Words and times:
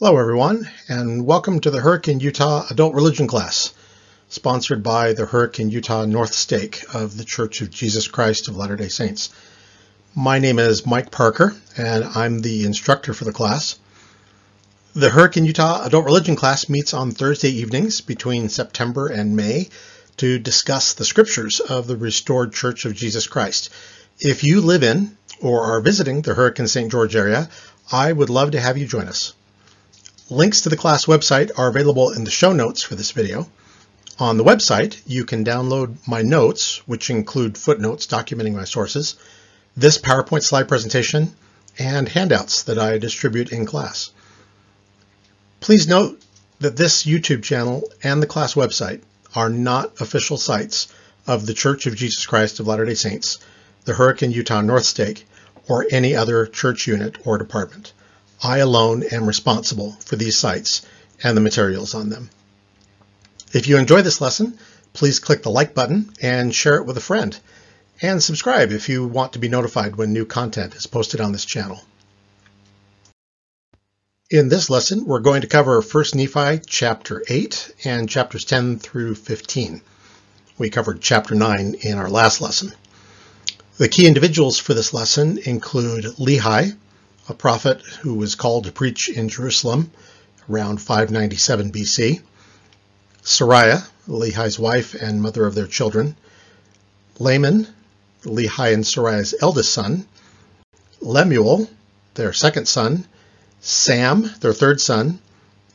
Hello 0.00 0.16
everyone 0.16 0.70
and 0.88 1.26
welcome 1.26 1.58
to 1.58 1.72
the 1.72 1.80
Hurricane 1.80 2.20
Utah 2.20 2.64
Adult 2.70 2.94
Religion 2.94 3.26
class 3.26 3.74
sponsored 4.28 4.80
by 4.80 5.12
the 5.12 5.26
Hurricane 5.26 5.70
Utah 5.70 6.04
North 6.04 6.34
Stake 6.34 6.84
of 6.94 7.18
the 7.18 7.24
Church 7.24 7.62
of 7.62 7.70
Jesus 7.70 8.06
Christ 8.06 8.46
of 8.46 8.56
Latter-day 8.56 8.86
Saints. 8.86 9.30
My 10.14 10.38
name 10.38 10.60
is 10.60 10.86
Mike 10.86 11.10
Parker 11.10 11.52
and 11.76 12.04
I'm 12.04 12.42
the 12.42 12.64
instructor 12.64 13.12
for 13.12 13.24
the 13.24 13.32
class. 13.32 13.76
The 14.94 15.10
Hurricane 15.10 15.44
Utah 15.44 15.84
Adult 15.84 16.04
Religion 16.04 16.36
class 16.36 16.68
meets 16.68 16.94
on 16.94 17.10
Thursday 17.10 17.50
evenings 17.50 18.00
between 18.00 18.50
September 18.50 19.08
and 19.08 19.34
May 19.34 19.68
to 20.18 20.38
discuss 20.38 20.94
the 20.94 21.04
scriptures 21.04 21.58
of 21.58 21.88
the 21.88 21.96
Restored 21.96 22.52
Church 22.52 22.84
of 22.84 22.94
Jesus 22.94 23.26
Christ. 23.26 23.70
If 24.20 24.44
you 24.44 24.60
live 24.60 24.84
in 24.84 25.16
or 25.40 25.64
are 25.64 25.80
visiting 25.80 26.22
the 26.22 26.34
Hurricane 26.34 26.68
St. 26.68 26.88
George 26.88 27.16
area, 27.16 27.50
I 27.90 28.12
would 28.12 28.30
love 28.30 28.52
to 28.52 28.60
have 28.60 28.78
you 28.78 28.86
join 28.86 29.08
us. 29.08 29.32
Links 30.30 30.60
to 30.60 30.68
the 30.68 30.76
class 30.76 31.06
website 31.06 31.50
are 31.56 31.68
available 31.68 32.10
in 32.10 32.24
the 32.24 32.30
show 32.30 32.52
notes 32.52 32.82
for 32.82 32.94
this 32.94 33.12
video. 33.12 33.48
On 34.18 34.36
the 34.36 34.44
website, 34.44 35.00
you 35.06 35.24
can 35.24 35.42
download 35.42 35.96
my 36.06 36.20
notes, 36.20 36.86
which 36.86 37.08
include 37.08 37.56
footnotes 37.56 38.06
documenting 38.06 38.54
my 38.54 38.64
sources, 38.64 39.16
this 39.74 39.96
PowerPoint 39.96 40.42
slide 40.42 40.68
presentation, 40.68 41.34
and 41.78 42.10
handouts 42.10 42.64
that 42.64 42.78
I 42.78 42.98
distribute 42.98 43.52
in 43.52 43.64
class. 43.64 44.10
Please 45.60 45.88
note 45.88 46.20
that 46.60 46.76
this 46.76 47.04
YouTube 47.04 47.42
channel 47.42 47.90
and 48.02 48.22
the 48.22 48.26
class 48.26 48.52
website 48.52 49.00
are 49.34 49.48
not 49.48 49.98
official 49.98 50.36
sites 50.36 50.92
of 51.26 51.46
the 51.46 51.54
Church 51.54 51.86
of 51.86 51.96
Jesus 51.96 52.26
Christ 52.26 52.60
of 52.60 52.66
Latter-day 52.66 52.94
Saints, 52.94 53.38
the 53.86 53.94
Hurricane 53.94 54.32
Utah 54.32 54.60
North 54.60 54.84
Stake, 54.84 55.26
or 55.68 55.86
any 55.90 56.14
other 56.14 56.44
church 56.44 56.86
unit 56.86 57.16
or 57.24 57.38
department. 57.38 57.94
I 58.42 58.58
alone 58.58 59.02
am 59.02 59.26
responsible 59.26 59.96
for 60.04 60.16
these 60.16 60.36
sites 60.36 60.82
and 61.22 61.36
the 61.36 61.40
materials 61.40 61.94
on 61.94 62.08
them. 62.08 62.30
If 63.52 63.66
you 63.66 63.78
enjoy 63.78 64.02
this 64.02 64.20
lesson, 64.20 64.58
please 64.92 65.18
click 65.18 65.42
the 65.42 65.50
like 65.50 65.74
button 65.74 66.12
and 66.20 66.54
share 66.54 66.76
it 66.76 66.86
with 66.86 66.96
a 66.96 67.00
friend. 67.00 67.38
And 68.00 68.22
subscribe 68.22 68.70
if 68.70 68.88
you 68.88 69.06
want 69.06 69.32
to 69.32 69.38
be 69.40 69.48
notified 69.48 69.96
when 69.96 70.12
new 70.12 70.24
content 70.24 70.76
is 70.76 70.86
posted 70.86 71.20
on 71.20 71.32
this 71.32 71.44
channel. 71.44 71.82
In 74.30 74.48
this 74.48 74.68
lesson, 74.70 75.06
we're 75.06 75.20
going 75.20 75.40
to 75.40 75.46
cover 75.46 75.80
1 75.80 76.04
Nephi 76.14 76.60
chapter 76.66 77.24
8 77.28 77.72
and 77.84 78.08
chapters 78.08 78.44
10 78.44 78.78
through 78.78 79.14
15. 79.14 79.80
We 80.58 80.70
covered 80.70 81.00
chapter 81.00 81.34
9 81.34 81.76
in 81.80 81.96
our 81.96 82.10
last 82.10 82.40
lesson. 82.40 82.72
The 83.78 83.88
key 83.88 84.06
individuals 84.06 84.58
for 84.58 84.74
this 84.74 84.92
lesson 84.92 85.38
include 85.38 86.04
Lehi, 86.18 86.76
a 87.28 87.34
prophet 87.34 87.82
who 88.00 88.14
was 88.14 88.34
called 88.34 88.64
to 88.64 88.72
preach 88.72 89.08
in 89.08 89.28
Jerusalem 89.28 89.90
around 90.48 90.80
597 90.80 91.70
BC, 91.70 92.22
Sariah, 93.22 93.86
Lehi's 94.08 94.58
wife 94.58 94.94
and 94.94 95.20
mother 95.20 95.44
of 95.44 95.54
their 95.54 95.66
children, 95.66 96.16
Laman, 97.18 97.66
Lehi 98.24 98.72
and 98.72 98.84
Sariah's 98.84 99.34
eldest 99.42 99.72
son, 99.72 100.06
Lemuel, 101.00 101.68
their 102.14 102.32
second 102.32 102.66
son, 102.66 103.06
Sam, 103.60 104.30
their 104.40 104.54
third 104.54 104.80
son, 104.80 105.18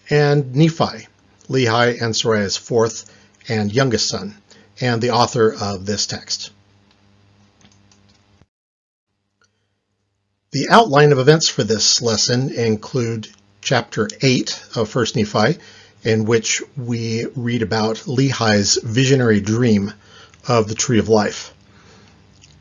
and 0.09 0.55
Nephi, 0.55 1.07
Lehi 1.49 2.01
and 2.01 2.15
Sariah's 2.15 2.57
fourth 2.57 3.05
and 3.47 3.71
youngest 3.71 4.07
son, 4.07 4.35
and 4.81 5.01
the 5.01 5.11
author 5.11 5.53
of 5.53 5.85
this 5.85 6.07
text. 6.07 6.49
The 10.53 10.69
outline 10.69 11.11
of 11.11 11.17
events 11.17 11.49
for 11.49 11.63
this 11.63 11.99
lesson 11.99 12.51
include 12.51 13.27
chapter 13.63 14.07
8 14.21 14.63
of 14.75 14.95
1 14.95 15.05
Nephi, 15.15 15.57
in 16.03 16.25
which 16.25 16.61
we 16.77 17.25
read 17.35 17.63
about 17.63 18.05
Lehi's 18.05 18.77
visionary 18.83 19.41
dream 19.41 19.95
of 20.47 20.67
the 20.67 20.75
Tree 20.75 20.99
of 20.99 21.09
Life. 21.09 21.55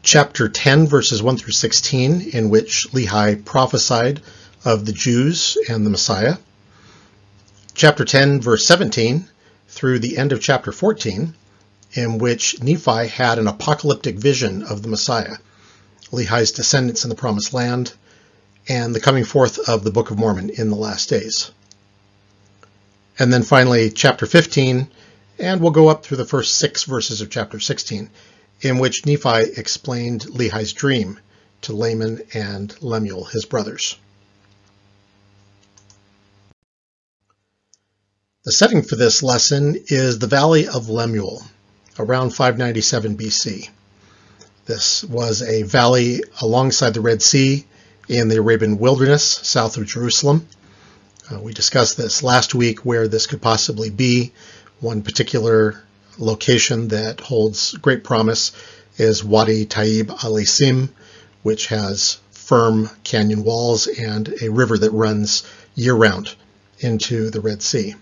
Chapter 0.03 0.49
10, 0.49 0.87
verses 0.87 1.23
1 1.23 1.37
through 1.37 1.53
16, 1.53 2.31
in 2.31 2.49
which 2.49 2.87
Lehi 2.93 3.45
prophesied 3.45 4.23
of 4.65 4.87
the 4.87 4.93
Jews 4.93 5.59
and 5.69 5.85
the 5.85 5.91
Messiah. 5.91 6.39
Chapter 7.75 8.07
10, 8.07 8.41
verse 8.41 8.65
17, 8.65 9.29
through 9.69 9.99
the 9.99 10.17
end 10.17 10.33
of 10.33 10.41
chapter 10.41 10.73
14, 10.73 11.35
in 11.93 12.17
which 12.17 12.63
Nephi 12.63 13.09
had 13.09 13.39
an 13.39 13.49
apocalyptic 13.49 14.17
vision 14.17 14.63
of 14.63 14.81
the 14.81 14.89
Messiah. 14.89 15.37
Lehi's 16.13 16.53
descendants 16.53 17.05
in 17.05 17.09
the 17.09 17.17
Promised 17.17 17.53
Land, 17.55 17.93
and 18.69 18.95
the 18.95 19.01
coming 19.01 19.25
forth 19.25 19.69
of 19.69 19.83
the 19.83 19.91
Book 19.91 20.11
of 20.11 20.19
Mormon 20.19 20.51
in 20.51 20.71
the 20.71 20.77
last 20.77 21.09
days. 21.09 21.51
And 23.19 23.33
then 23.33 23.43
finally, 23.43 23.91
chapter 23.91 24.27
15, 24.27 24.89
and 25.39 25.61
we'll 25.61 25.73
go 25.73 25.89
up 25.89 26.05
through 26.05 26.19
the 26.19 26.25
first 26.25 26.57
six 26.57 26.85
verses 26.85 27.21
of 27.21 27.31
chapter 27.31 27.59
16, 27.59 28.11
in 28.61 28.79
which 28.79 29.05
Nephi 29.07 29.53
explained 29.57 30.27
Lehi's 30.31 30.73
dream 30.73 31.19
to 31.63 31.73
Laman 31.73 32.23
and 32.35 32.75
Lemuel, 32.83 33.25
his 33.25 33.45
brothers. 33.45 33.97
The 38.45 38.53
setting 38.53 38.83
for 38.83 38.97
this 38.97 39.23
lesson 39.23 39.77
is 39.87 40.19
the 40.19 40.27
Valley 40.27 40.67
of 40.67 40.89
Lemuel, 40.89 41.43
around 41.99 42.31
597 42.31 43.17
BC. 43.17 43.69
This 44.65 45.03
was 45.03 45.43
a 45.43 45.65
valley 45.65 46.23
alongside 46.41 46.95
the 46.95 47.01
Red 47.01 47.21
Sea 47.21 47.67
in 48.09 48.29
the 48.29 48.37
Arabian 48.37 48.79
wilderness 48.79 49.25
south 49.25 49.77
of 49.77 49.87
Jerusalem. 49.87 50.47
Uh, 51.29 51.41
we 51.41 51.53
discussed 51.53 51.97
this 51.97 52.23
last 52.23 52.55
week 52.55 52.85
where 52.85 53.09
this 53.09 53.27
could 53.27 53.43
possibly 53.43 53.91
be. 53.91 54.33
One 54.79 55.03
particular 55.03 55.83
location 56.17 56.89
that 56.89 57.19
holds 57.21 57.73
great 57.73 58.05
promise 58.05 58.53
is 58.99 59.25
Wadi 59.25 59.67
Taib 59.67 60.11
al-Isim, 60.11 60.91
which 61.43 61.67
has 61.67 62.21
firm 62.31 62.89
canyon 63.03 63.43
walls 63.43 63.89
and 63.89 64.33
a 64.43 64.49
river 64.49 64.79
that 64.79 64.93
runs 64.93 65.43
year-round 65.75 66.37
into 66.79 67.31
the 67.31 67.41
Red 67.41 67.63
Sea. 67.63 67.97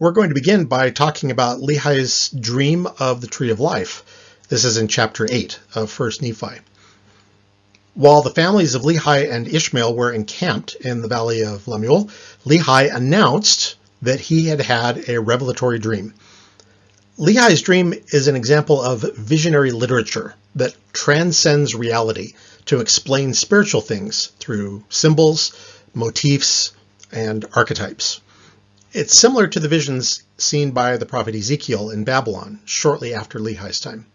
We're 0.00 0.12
going 0.12 0.28
to 0.28 0.34
begin 0.34 0.66
by 0.66 0.90
talking 0.90 1.32
about 1.32 1.58
Lehi's 1.58 2.28
dream 2.28 2.86
of 3.00 3.20
the 3.20 3.26
Tree 3.26 3.50
of 3.50 3.58
Life. 3.58 4.04
This 4.48 4.64
is 4.64 4.76
in 4.76 4.86
chapter 4.86 5.26
8 5.28 5.58
of 5.74 5.98
1 5.98 6.10
Nephi. 6.22 6.60
While 7.94 8.22
the 8.22 8.30
families 8.30 8.76
of 8.76 8.82
Lehi 8.82 9.28
and 9.28 9.48
Ishmael 9.48 9.92
were 9.92 10.12
encamped 10.12 10.76
in 10.76 11.02
the 11.02 11.08
valley 11.08 11.42
of 11.42 11.66
Lemuel, 11.66 12.10
Lehi 12.46 12.94
announced 12.94 13.74
that 14.00 14.20
he 14.20 14.46
had 14.46 14.60
had 14.60 15.08
a 15.08 15.20
revelatory 15.20 15.80
dream. 15.80 16.14
Lehi's 17.18 17.62
dream 17.62 17.92
is 18.12 18.28
an 18.28 18.36
example 18.36 18.80
of 18.80 19.00
visionary 19.16 19.72
literature 19.72 20.36
that 20.54 20.76
transcends 20.92 21.74
reality 21.74 22.34
to 22.66 22.78
explain 22.78 23.34
spiritual 23.34 23.80
things 23.80 24.26
through 24.38 24.84
symbols, 24.90 25.52
motifs, 25.92 26.70
and 27.10 27.44
archetypes. 27.52 28.20
It's 28.94 29.18
similar 29.18 29.46
to 29.46 29.60
the 29.60 29.68
visions 29.68 30.22
seen 30.38 30.70
by 30.70 30.96
the 30.96 31.04
prophet 31.04 31.34
Ezekiel 31.34 31.90
in 31.90 32.04
Babylon 32.04 32.60
shortly 32.64 33.12
after 33.12 33.38
Lehi's 33.38 33.80
time. 33.80 34.06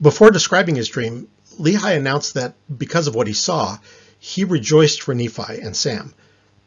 Before 0.00 0.30
describing 0.30 0.76
his 0.76 0.88
dream, 0.88 1.28
Lehi 1.60 1.94
announced 1.94 2.32
that 2.34 2.54
because 2.74 3.06
of 3.06 3.14
what 3.14 3.26
he 3.26 3.34
saw, 3.34 3.78
he 4.18 4.44
rejoiced 4.44 5.02
for 5.02 5.14
Nephi 5.14 5.60
and 5.60 5.76
Sam, 5.76 6.14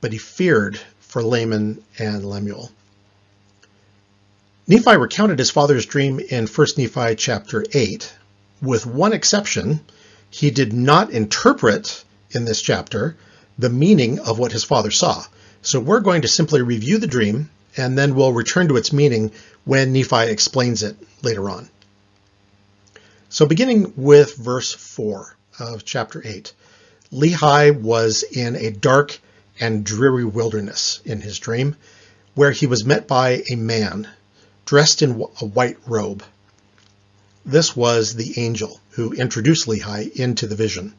but 0.02 0.12
he 0.12 0.20
feared 0.20 0.80
for 1.00 1.24
Laman 1.24 1.84
and 1.98 2.24
Lemuel. 2.24 2.72
Nephi 4.68 4.98
recounted 4.98 5.40
his 5.40 5.50
father's 5.50 5.88
dream 5.88 6.20
in 6.20 6.46
1 6.46 6.68
Nephi 6.78 7.16
chapter 7.16 7.66
8. 7.74 8.14
With 8.62 8.86
one 8.86 9.14
exception, 9.14 9.80
he 10.30 10.52
did 10.52 10.74
not 10.74 11.10
interpret 11.10 12.04
in 12.30 12.46
this 12.46 12.62
chapter 12.62 13.18
the 13.58 13.70
meaning 13.70 14.20
of 14.20 14.38
what 14.38 14.52
his 14.52 14.64
father 14.64 14.92
saw. 14.92 15.26
So 15.62 15.80
we're 15.80 16.00
going 16.00 16.22
to 16.22 16.28
simply 16.28 16.62
review 16.62 16.98
the 16.98 17.08
dream 17.08 17.50
and 17.76 17.98
then 17.98 18.16
we'll 18.16 18.34
return 18.34 18.68
to 18.70 18.78
its 18.78 18.94
meaning 18.94 19.32
when 19.66 19.94
Nephi 19.94 20.30
explains 20.30 20.84
it 20.84 20.96
later 21.22 21.50
on. 21.50 21.70
So 23.30 23.46
beginning 23.46 23.94
with 23.96 24.36
verse 24.36 24.74
4 24.74 25.36
of 25.60 25.86
chapter 25.86 26.22
8, 26.26 26.54
Lehi 27.12 27.80
was 27.80 28.24
in 28.24 28.56
a 28.56 28.72
dark 28.72 29.20
and 29.60 29.84
dreary 29.84 30.26
wilderness 30.26 31.02
in 31.06 31.22
his 31.22 31.40
dream, 31.40 31.76
where 32.36 32.52
he 32.52 32.68
was 32.68 32.86
met 32.86 33.08
by 33.08 33.44
a 33.50 33.56
man 33.56 34.08
dressed 34.66 35.02
in 35.02 35.12
a 35.42 35.46
white 35.46 35.78
robe. 35.86 36.24
This 37.46 37.76
was 37.76 38.14
the 38.14 38.40
angel 38.40 38.80
who 38.92 39.14
introduced 39.14 39.68
Lehi 39.68 40.12
into 40.16 40.48
the 40.48 40.56
vision. 40.56 40.94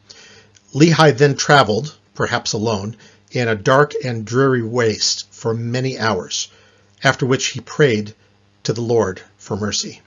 Lehi 0.73 1.17
then 1.17 1.35
traveled, 1.35 1.95
perhaps 2.15 2.53
alone, 2.53 2.95
in 3.31 3.47
a 3.47 3.55
dark 3.55 3.93
and 4.03 4.25
dreary 4.25 4.63
waste 4.63 5.25
for 5.31 5.53
many 5.53 5.99
hours, 5.99 6.47
after 7.03 7.25
which 7.25 7.47
he 7.47 7.59
prayed 7.59 8.13
to 8.63 8.73
the 8.73 8.81
Lord 8.81 9.21
for 9.37 9.55
mercy. 9.55 10.01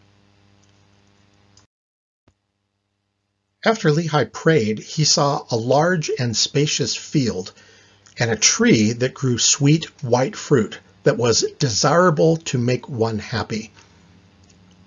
After 3.65 3.91
Lehi 3.91 4.33
prayed, 4.33 4.81
he 4.81 5.05
saw 5.05 5.47
a 5.51 5.57
large 5.57 6.11
and 6.19 6.37
spacious 6.37 6.97
field 6.97 7.53
and 8.19 8.31
a 8.31 8.37
tree 8.37 8.93
that 8.93 9.15
grew 9.15 9.39
sweet 9.39 9.85
white 10.03 10.35
fruit 10.35 10.81
that 11.05 11.17
was 11.17 11.45
desirable 11.61 12.39
to 12.39 12.59
make 12.59 12.89
one 12.89 13.21
happy. 13.21 13.71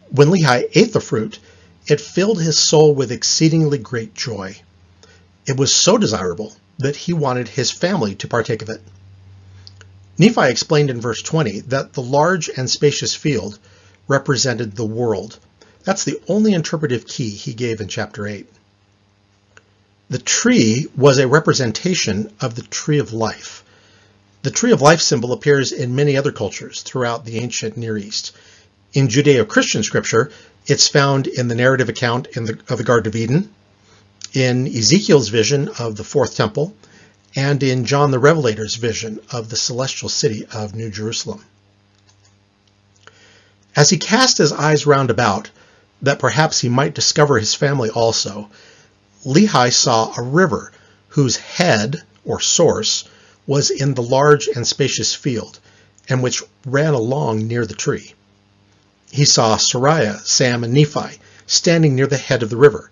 When 0.10 0.28
Lehi 0.28 0.70
ate 0.74 0.92
the 0.92 1.00
fruit, 1.00 1.40
it 1.88 2.02
filled 2.02 2.42
his 2.42 2.58
soul 2.58 2.94
with 2.94 3.12
exceedingly 3.12 3.78
great 3.78 4.14
joy. 4.14 4.62
It 5.46 5.56
was 5.56 5.74
so 5.74 5.98
desirable 5.98 6.54
that 6.78 6.96
he 6.96 7.14
wanted 7.14 7.48
his 7.48 7.72
family 7.72 8.16
to 8.16 8.28
partake 8.28 8.62
of 8.62 8.70
it. 8.70 8.82
Nephi 10.18 10.50
explained 10.50 10.90
in 10.90 11.02
verse 11.02 11.22
20 11.22 11.62
that 11.62 11.94
the 11.94 12.02
large 12.02 12.50
and 12.50 12.70
spacious 12.70 13.14
field 13.14 13.60
represented 14.08 14.76
the 14.76 14.86
world. 14.86 15.40
That's 15.84 16.04
the 16.04 16.20
only 16.28 16.54
interpretive 16.54 17.06
key 17.06 17.30
he 17.30 17.54
gave 17.54 17.82
in 17.82 17.88
chapter 17.88 18.28
8. 18.28 18.48
The 20.10 20.20
tree 20.20 20.88
was 20.96 21.18
a 21.18 21.28
representation 21.28 22.32
of 22.40 22.56
the 22.56 22.62
tree 22.62 23.00
of 23.00 23.12
life. 23.12 23.64
The 24.44 24.52
tree 24.52 24.72
of 24.72 24.82
life 24.82 25.02
symbol 25.02 25.34
appears 25.34 25.72
in 25.72 25.96
many 25.96 26.16
other 26.16 26.32
cultures 26.32 26.82
throughout 26.82 27.26
the 27.26 27.40
ancient 27.40 27.76
Near 27.76 27.98
East. 27.98 28.32
In 28.94 29.08
Judeo-Christian 29.08 29.82
scripture, 29.82 30.32
it's 30.68 30.88
found 30.88 31.26
in 31.26 31.48
the 31.48 31.56
narrative 31.56 31.90
account 31.90 32.32
the, 32.32 32.60
of 32.70 32.78
the 32.78 32.84
Garden 32.84 33.10
of 33.10 33.16
Eden, 33.16 33.54
in 34.36 34.68
Ezekiel's 34.68 35.30
vision 35.30 35.70
of 35.80 35.96
the 35.96 36.04
fourth 36.04 36.36
temple, 36.36 36.74
and 37.36 37.64
in 37.64 37.86
John 37.86 38.12
the 38.12 38.20
Revelator's 38.20 38.76
vision 38.76 39.20
of 39.32 39.50
the 39.50 39.56
celestial 39.56 40.10
city 40.10 40.46
of 40.52 40.76
New 40.76 40.90
Jerusalem. 40.90 41.44
As 43.76 43.90
he 43.90 43.98
cast 43.98 44.38
his 44.38 44.52
eyes 44.52 44.86
round 44.86 45.10
about, 45.10 45.50
that 46.02 46.20
perhaps 46.20 46.60
he 46.60 46.70
might 46.70 46.96
discover 46.96 47.38
his 47.38 47.54
family 47.54 47.90
also, 47.90 48.50
Lehi 49.26 49.72
saw 49.74 50.14
a 50.16 50.22
river 50.22 50.72
whose 51.10 51.38
head, 51.38 52.04
or 52.24 52.40
source, 52.40 53.06
was 53.48 53.70
in 53.70 53.94
the 53.94 54.04
large 54.04 54.48
and 54.48 54.68
spacious 54.68 55.14
field, 55.14 55.60
and 56.08 56.22
which 56.22 56.44
ran 56.66 56.94
along 56.94 57.48
near 57.48 57.66
the 57.66 57.74
tree. 57.74 58.14
He 59.12 59.26
saw 59.26 59.58
Sariah, 59.58 60.26
Sam, 60.26 60.64
and 60.64 60.74
Nephi 60.74 61.20
standing 61.48 61.96
near 61.96 62.08
the 62.08 62.18
head 62.18 62.44
of 62.44 62.50
the 62.50 62.58
river, 62.58 62.90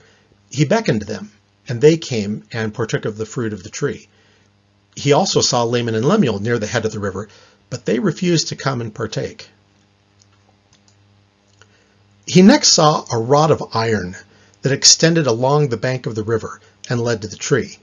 he 0.54 0.66
beckoned 0.66 1.02
them, 1.02 1.32
and 1.68 1.82
they 1.82 1.98
came 1.98 2.44
and 2.52 2.76
partook 2.76 3.06
of 3.06 3.18
the 3.18 3.26
fruit 3.26 3.54
of 3.54 3.64
the 3.64 3.72
tree. 3.72 4.08
He 4.96 5.12
also 5.12 5.42
saw 5.42 5.64
Laman 5.64 5.96
and 5.96 6.06
Lemuel 6.06 6.40
near 6.40 6.60
the 6.60 6.68
head 6.68 6.86
of 6.86 6.92
the 6.92 7.00
river, 7.00 7.28
but 7.72 7.86
they 7.86 7.98
refused 7.98 8.50
to 8.50 8.56
come 8.56 8.80
and 8.80 8.94
partake. 8.94 9.50
He 12.28 12.44
next 12.44 12.70
saw 12.70 13.04
a 13.12 13.18
rod 13.18 13.50
of 13.50 13.64
iron 13.74 14.16
that 14.62 14.72
extended 14.72 15.26
along 15.26 15.70
the 15.70 15.78
bank 15.78 16.06
of 16.06 16.14
the 16.14 16.24
river 16.24 16.62
and 16.88 17.02
led 17.02 17.24
to 17.24 17.28
the 17.28 17.36
tree. 17.36 17.80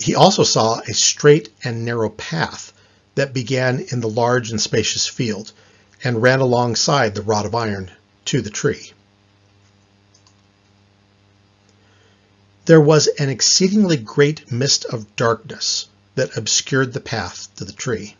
He 0.00 0.16
also 0.16 0.42
saw 0.42 0.80
a 0.80 0.92
straight 0.92 1.48
and 1.62 1.84
narrow 1.84 2.10
path 2.10 2.72
that 3.14 3.32
began 3.32 3.86
in 3.92 4.00
the 4.00 4.08
large 4.08 4.50
and 4.50 4.60
spacious 4.60 5.06
field 5.06 5.52
and 6.02 6.22
ran 6.22 6.40
alongside 6.40 7.14
the 7.14 7.22
rod 7.22 7.46
of 7.46 7.54
iron 7.54 7.92
to 8.24 8.40
the 8.40 8.50
tree. 8.50 8.92
There 12.68 12.80
was 12.82 13.06
an 13.18 13.30
exceedingly 13.30 13.96
great 13.96 14.52
mist 14.52 14.84
of 14.84 15.16
darkness 15.16 15.86
that 16.16 16.36
obscured 16.36 16.92
the 16.92 17.00
path 17.00 17.48
to 17.56 17.64
the 17.64 17.72
tree. 17.72 18.14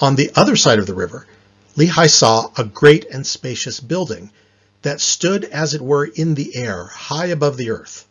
On 0.00 0.16
the 0.16 0.32
other 0.34 0.56
side 0.56 0.80
of 0.80 0.88
the 0.88 0.94
river, 0.94 1.28
Lehi 1.76 2.10
saw 2.10 2.50
a 2.56 2.64
great 2.64 3.04
and 3.04 3.24
spacious 3.24 3.78
building 3.78 4.32
that 4.82 5.00
stood 5.00 5.44
as 5.44 5.74
it 5.74 5.80
were 5.80 6.06
in 6.06 6.34
the 6.34 6.56
air, 6.56 6.86
high 6.86 7.26
above 7.26 7.56
the 7.56 7.70
earth. 7.70 8.04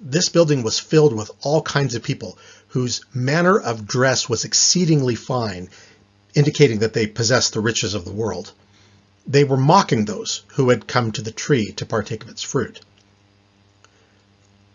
This 0.00 0.28
building 0.28 0.64
was 0.64 0.80
filled 0.80 1.12
with 1.12 1.30
all 1.42 1.62
kinds 1.62 1.94
of 1.94 2.02
people 2.02 2.36
whose 2.66 3.02
manner 3.14 3.60
of 3.60 3.86
dress 3.86 4.28
was 4.28 4.44
exceedingly 4.44 5.14
fine, 5.14 5.68
indicating 6.34 6.80
that 6.80 6.94
they 6.94 7.06
possessed 7.06 7.52
the 7.52 7.60
riches 7.60 7.94
of 7.94 8.04
the 8.04 8.10
world. 8.10 8.50
They 9.30 9.44
were 9.44 9.58
mocking 9.58 10.06
those 10.06 10.42
who 10.54 10.70
had 10.70 10.88
come 10.88 11.12
to 11.12 11.20
the 11.20 11.30
tree 11.30 11.72
to 11.72 11.84
partake 11.84 12.24
of 12.24 12.30
its 12.30 12.42
fruit. 12.42 12.80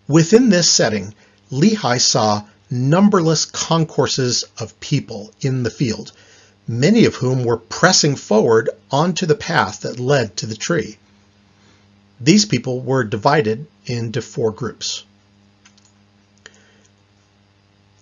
Within 0.08 0.50
this 0.50 0.70
setting, 0.70 1.16
Lehi 1.52 2.00
saw 2.00 2.44
numberless 2.70 3.46
concourses 3.46 4.44
of 4.60 4.80
people 4.80 5.32
in 5.42 5.64
the 5.64 5.72
field, 5.72 6.12
many 6.68 7.06
of 7.06 7.16
whom 7.16 7.44
were 7.44 7.58
pressing 7.58 8.16
forward 8.16 8.70
onto 8.92 9.26
the 9.26 9.34
path 9.34 9.82
that 9.82 10.00
led 10.00 10.38
to 10.38 10.46
the 10.46 10.56
tree. 10.56 11.00
These 12.22 12.46
people 12.46 12.80
were 12.80 13.04
divided 13.04 13.66
into 13.88 14.22
four 14.22 14.52
groups. 14.52 15.04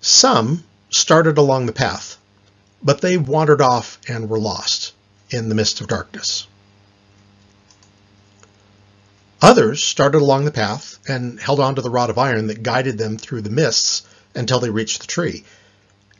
Some 0.01 0.65
started 0.89 1.37
along 1.37 1.67
the 1.67 1.71
path, 1.71 2.17
but 2.83 2.99
they 2.99 3.15
wandered 3.15 3.61
off 3.61 3.99
and 4.09 4.27
were 4.27 4.39
lost 4.39 4.91
in 5.31 5.49
the 5.49 5.55
midst 5.55 5.81
of 5.81 5.87
darkness. 5.87 6.47
Others 9.41 9.83
started 9.83 10.21
along 10.21 10.45
the 10.45 10.51
path 10.51 10.99
and 11.07 11.39
held 11.39 11.59
on 11.59 11.75
to 11.75 11.81
the 11.81 11.89
rod 11.89 12.11
of 12.11 12.17
iron 12.19 12.47
that 12.47 12.61
guided 12.61 12.97
them 12.97 13.17
through 13.17 13.41
the 13.41 13.49
mists 13.49 14.03
until 14.35 14.59
they 14.59 14.69
reached 14.69 15.01
the 15.01 15.07
tree. 15.07 15.43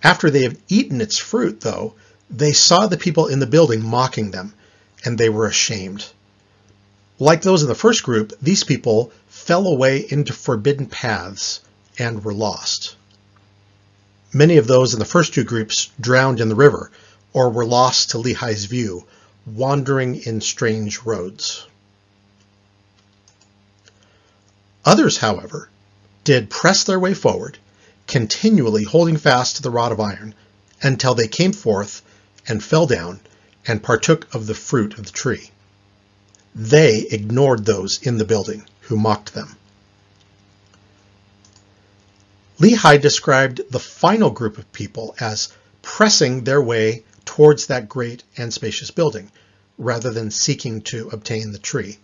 After 0.04 0.32
they 0.32 0.42
had 0.42 0.58
eaten 0.68 1.02
its 1.02 1.18
fruit, 1.18 1.62
though, 1.62 1.94
they 2.30 2.54
saw 2.54 2.88
the 2.88 2.98
people 2.98 3.28
in 3.28 3.40
the 3.40 3.46
building 3.46 3.86
mocking 3.86 4.32
them, 4.32 4.54
and 5.06 5.18
they 5.18 5.30
were 5.30 5.46
ashamed. 5.46 6.08
Like 7.20 7.44
those 7.44 7.62
in 7.62 7.68
the 7.68 7.76
first 7.76 8.02
group, 8.02 8.34
these 8.42 8.64
people 8.64 9.12
fell 9.28 9.68
away 9.68 10.00
into 10.10 10.34
forbidden 10.34 10.88
paths 10.88 11.60
and 12.00 12.24
were 12.24 12.34
lost. 12.34 12.96
Many 14.34 14.58
of 14.58 14.66
those 14.66 14.94
in 14.94 15.00
the 15.00 15.06
first 15.06 15.34
two 15.34 15.44
groups 15.44 15.92
drowned 16.00 16.40
in 16.40 16.50
the 16.50 16.56
river 16.56 16.90
or 17.34 17.50
were 17.50 17.66
lost 17.66 18.12
to 18.12 18.18
Lehi's 18.18 18.66
view, 18.66 19.06
wandering 19.46 20.16
in 20.24 20.42
strange 20.42 21.04
roads. 21.04 21.66
Others, 24.86 25.18
however, 25.18 25.70
did 26.24 26.50
press 26.50 26.84
their 26.84 27.00
way 27.00 27.14
forward, 27.14 27.58
continually 28.08 28.84
holding 28.84 29.18
fast 29.18 29.56
to 29.56 29.62
the 29.62 29.70
rod 29.70 29.92
of 29.92 30.00
iron, 30.00 30.36
until 30.82 31.16
they 31.16 31.28
came 31.28 31.54
forth 31.54 32.02
and 32.48 32.64
fell 32.64 32.88
down 32.88 33.20
and 33.68 33.84
partook 33.84 34.34
of 34.34 34.48
the 34.48 34.56
fruit 34.56 34.98
of 34.98 35.06
the 35.06 35.12
tree. 35.12 35.52
They 36.56 37.00
ignored 37.00 37.66
those 37.66 38.02
in 38.02 38.18
the 38.18 38.26
building 38.26 38.68
who 38.82 38.98
mocked 38.98 39.34
them. 39.34 39.56
Lehi 42.60 43.02
described 43.02 43.62
the 43.72 43.80
final 43.80 44.30
group 44.30 44.58
of 44.58 44.72
people 44.74 45.16
as 45.20 45.50
pressing 45.82 46.44
their 46.44 46.62
way 46.62 47.04
towards 47.32 47.68
that 47.68 47.88
great 47.88 48.24
and 48.36 48.54
spacious 48.54 48.92
building, 48.92 49.32
rather 49.78 50.12
than 50.12 50.30
seeking 50.30 50.82
to 50.82 51.08
obtain 51.14 51.54
the 51.54 51.58
tree. 51.58 51.98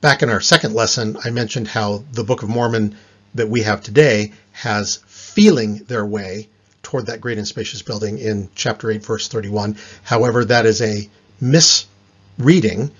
Back 0.00 0.22
in 0.22 0.30
our 0.30 0.40
second 0.40 0.72
lesson, 0.72 1.18
I 1.22 1.28
mentioned 1.28 1.68
how 1.68 2.04
the 2.10 2.24
Book 2.24 2.42
of 2.42 2.48
Mormon 2.48 2.96
that 3.34 3.50
we 3.50 3.64
have 3.64 3.82
today 3.82 4.32
has 4.52 5.00
feeling 5.06 5.84
their 5.88 6.06
way 6.06 6.48
toward 6.82 7.04
that 7.04 7.20
great 7.20 7.36
and 7.36 7.46
spacious 7.46 7.82
building 7.82 8.16
in 8.16 8.48
chapter 8.54 8.90
8, 8.90 9.04
verse 9.04 9.28
31. 9.28 9.76
However, 10.04 10.42
that 10.46 10.64
is 10.64 10.80
a 10.80 11.10
misreading 11.38 12.92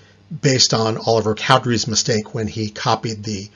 based 0.43 0.75
on 0.75 0.99
Oliver 1.07 1.33
Cowdery's 1.33 1.87
mistake 1.87 2.35
when 2.35 2.47
he 2.47 2.69
copied 2.69 3.23
the 3.23 3.49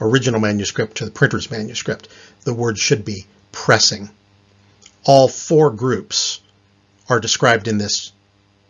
original 0.00 0.38
manuscript 0.38 0.98
to 0.98 1.04
the 1.04 1.10
printer's 1.10 1.50
manuscript. 1.50 2.06
The 2.44 2.54
word 2.54 2.78
should 2.78 3.04
be 3.04 3.26
pressing. 3.50 4.10
All 5.04 5.26
four 5.26 5.72
groups 5.72 6.40
are 7.08 7.20
described 7.20 7.68
in 7.68 7.78
this 7.78 8.12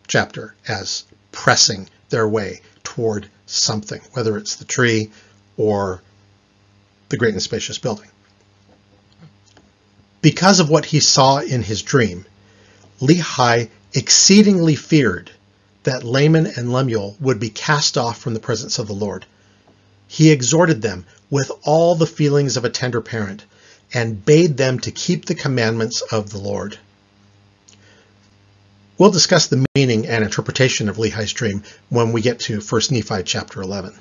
chapter 0.06 0.54
as 0.68 1.04
pressing 1.32 1.88
their 2.10 2.28
way 2.28 2.60
toward 2.82 3.28
something, 3.46 4.00
whether 4.12 4.36
it's 4.36 4.56
the 4.56 4.64
tree 4.64 5.10
or 5.56 6.00
the 7.08 7.16
great 7.16 7.32
and 7.32 7.42
spacious 7.42 7.78
building. 7.78 8.08
Because 10.20 10.60
of 10.60 10.70
what 10.70 10.84
he 10.84 11.00
saw 11.00 11.38
in 11.38 11.62
his 11.62 11.82
dream, 11.82 12.26
Lehi 13.00 13.68
exceedingly 13.94 14.74
feared 14.74 15.30
that 15.84 16.02
Laman 16.02 16.46
and 16.46 16.72
Lemuel 16.72 17.16
would 17.20 17.38
be 17.38 17.48
cast 17.48 17.96
off 17.96 18.18
from 18.18 18.34
the 18.34 18.40
presence 18.40 18.78
of 18.78 18.88
the 18.88 18.92
Lord. 18.92 19.24
He 20.08 20.30
exhorted 20.30 20.82
them 20.82 21.06
with 21.30 21.50
all 21.62 21.94
the 21.94 22.06
feelings 22.06 22.56
of 22.56 22.64
a 22.64 22.70
tender 22.70 23.00
parent 23.00 23.44
and 23.94 24.24
bade 24.24 24.56
them 24.56 24.80
to 24.80 24.90
keep 24.90 25.26
the 25.26 25.34
commandments 25.34 26.00
of 26.00 26.30
the 26.30 26.38
Lord. 26.38 26.78
We'll 28.98 29.10
discuss 29.10 29.46
the 29.46 29.66
meaning 29.74 30.06
and 30.06 30.24
interpretation 30.24 30.88
of 30.88 30.96
Lehi's 30.96 31.34
dream 31.34 31.64
when 31.90 32.12
we 32.12 32.22
get 32.22 32.40
to 32.40 32.60
1 32.60 32.82
Nephi 32.90 33.24
chapter 33.24 33.60
11. 33.60 33.92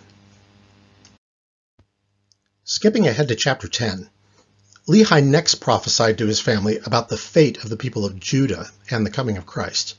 Skipping 2.64 3.06
ahead 3.06 3.28
to 3.28 3.36
chapter 3.36 3.68
10, 3.68 4.10
Lehi 4.88 5.22
next 5.22 5.56
prophesied 5.56 6.18
to 6.20 6.28
his 6.28 6.40
family 6.40 6.78
about 6.86 7.10
the 7.10 7.18
fate 7.18 7.62
of 7.62 7.70
the 7.70 7.76
people 7.76 8.06
of 8.06 8.22
Judah 8.22 8.70
and 8.90 9.06
the 9.06 9.12
coming 9.12 9.36
of 9.36 9.46
Christ. 9.46 9.96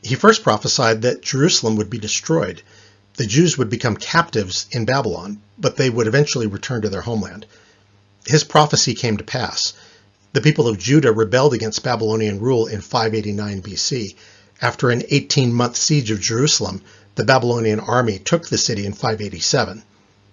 He 0.00 0.14
first 0.14 0.44
prophesied 0.44 1.02
that 1.02 1.22
Jerusalem 1.22 1.74
would 1.74 1.90
be 1.90 1.98
destroyed, 1.98 2.62
The 3.14 3.26
Jews 3.26 3.58
would 3.58 3.68
become 3.68 3.96
captives 3.96 4.66
in 4.70 4.84
Babylon, 4.84 5.42
but 5.58 5.76
they 5.76 5.90
would 5.90 6.06
eventually 6.06 6.46
return 6.46 6.82
to 6.82 6.88
their 6.88 7.00
homeland. 7.00 7.46
His 8.24 8.44
prophecy 8.44 8.94
came 8.94 9.16
to 9.16 9.24
pass. 9.24 9.72
The 10.34 10.42
people 10.42 10.68
of 10.68 10.78
Judah 10.78 11.10
rebelled 11.10 11.54
against 11.54 11.82
Babylonian 11.82 12.38
rule 12.38 12.66
in 12.66 12.82
589 12.82 13.62
BC. 13.62 14.14
After 14.60 14.90
an 14.90 15.02
18 15.08 15.54
month 15.54 15.78
siege 15.78 16.10
of 16.10 16.20
Jerusalem, 16.20 16.82
the 17.14 17.24
Babylonian 17.24 17.80
army 17.80 18.18
took 18.18 18.46
the 18.46 18.58
city 18.58 18.84
in 18.84 18.92
587. 18.92 19.82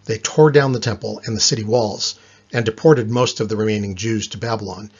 They 0.03 0.17
tore 0.17 0.51
down 0.51 0.73
the 0.73 0.81
temple 0.81 1.21
and 1.23 1.33
the 1.33 1.39
city 1.39 1.63
walls 1.63 2.15
and 2.51 2.65
deported 2.65 3.09
most 3.09 3.39
of 3.39 3.47
the 3.47 3.55
remaining 3.55 3.95
Jews 3.95 4.27
to 4.27 4.37
Babylon, 4.37 4.91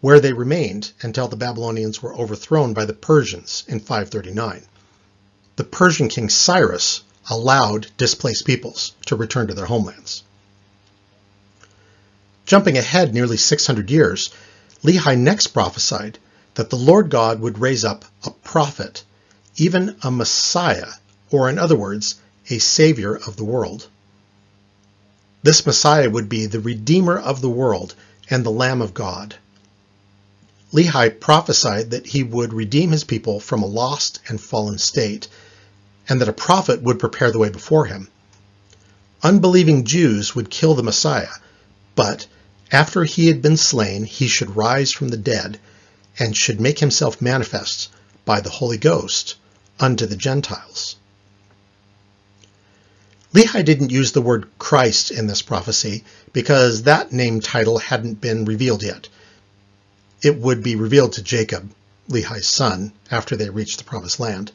where 0.00 0.20
they 0.20 0.32
remained 0.32 0.92
until 1.02 1.26
the 1.26 1.34
Babylonians 1.34 2.00
were 2.00 2.14
overthrown 2.14 2.72
by 2.72 2.84
the 2.84 2.92
Persians 2.92 3.64
in 3.66 3.80
539. 3.80 4.62
The 5.56 5.64
Persian 5.64 6.08
king 6.08 6.28
Cyrus 6.28 7.02
allowed 7.28 7.88
displaced 7.96 8.44
peoples 8.44 8.92
to 9.06 9.16
return 9.16 9.48
to 9.48 9.54
their 9.54 9.66
homelands. 9.66 10.22
Jumping 12.46 12.78
ahead 12.78 13.12
nearly 13.12 13.36
600 13.36 13.90
years, 13.90 14.30
Lehi 14.84 15.18
next 15.18 15.48
prophesied 15.48 16.18
that 16.54 16.70
the 16.70 16.76
Lord 16.76 17.10
God 17.10 17.40
would 17.40 17.58
raise 17.58 17.84
up 17.84 18.04
a 18.24 18.30
prophet, 18.30 19.02
even 19.56 19.96
a 20.02 20.12
Messiah, 20.12 20.92
or 21.32 21.50
in 21.50 21.58
other 21.58 21.74
words, 21.74 22.14
a 22.48 22.58
Savior 22.58 23.16
of 23.16 23.36
the 23.36 23.44
world. 23.44 23.88
This 25.42 25.66
Messiah 25.66 26.08
would 26.08 26.28
be 26.28 26.46
the 26.46 26.60
Redeemer 26.60 27.18
of 27.18 27.40
the 27.40 27.50
world 27.50 27.96
and 28.30 28.44
the 28.44 28.50
Lamb 28.50 28.80
of 28.80 28.94
God. 28.94 29.34
Lehi 30.72 31.18
prophesied 31.18 31.90
that 31.90 32.06
he 32.06 32.22
would 32.22 32.52
redeem 32.52 32.92
his 32.92 33.02
people 33.02 33.40
from 33.40 33.62
a 33.62 33.66
lost 33.66 34.20
and 34.28 34.40
fallen 34.40 34.78
state 34.78 35.26
and 36.08 36.20
that 36.20 36.28
a 36.28 36.32
prophet 36.32 36.80
would 36.80 37.00
prepare 37.00 37.32
the 37.32 37.38
way 37.38 37.48
before 37.48 37.86
him. 37.86 38.08
Unbelieving 39.24 39.84
Jews 39.84 40.36
would 40.36 40.48
kill 40.48 40.74
the 40.74 40.82
Messiah, 40.84 41.34
but 41.96 42.28
after 42.72 43.04
he 43.04 43.28
had 43.28 43.40
been 43.40 43.56
slain, 43.56 44.04
he 44.04 44.26
should 44.26 44.56
rise 44.56 44.90
from 44.90 45.08
the 45.08 45.16
dead 45.16 45.58
and 46.18 46.36
should 46.36 46.60
make 46.60 46.78
himself 46.80 47.22
manifest 47.22 47.88
by 48.24 48.40
the 48.40 48.50
Holy 48.50 48.78
Ghost 48.78 49.36
unto 49.78 50.06
the 50.06 50.16
Gentiles. 50.16 50.96
Lehi 53.32 53.64
didn't 53.64 53.90
use 53.90 54.12
the 54.12 54.22
word 54.22 54.48
Christ 54.58 55.10
in 55.10 55.26
this 55.26 55.42
prophecy 55.42 56.04
because 56.32 56.82
that 56.82 57.12
name 57.12 57.40
title 57.40 57.78
hadn't 57.78 58.20
been 58.20 58.44
revealed 58.44 58.82
yet. 58.82 59.08
It 60.22 60.38
would 60.38 60.62
be 60.62 60.74
revealed 60.74 61.12
to 61.14 61.22
Jacob, 61.22 61.70
Lehi's 62.08 62.46
son, 62.46 62.92
after 63.10 63.36
they 63.36 63.50
reached 63.50 63.78
the 63.78 63.84
promised 63.84 64.18
land. 64.18 64.52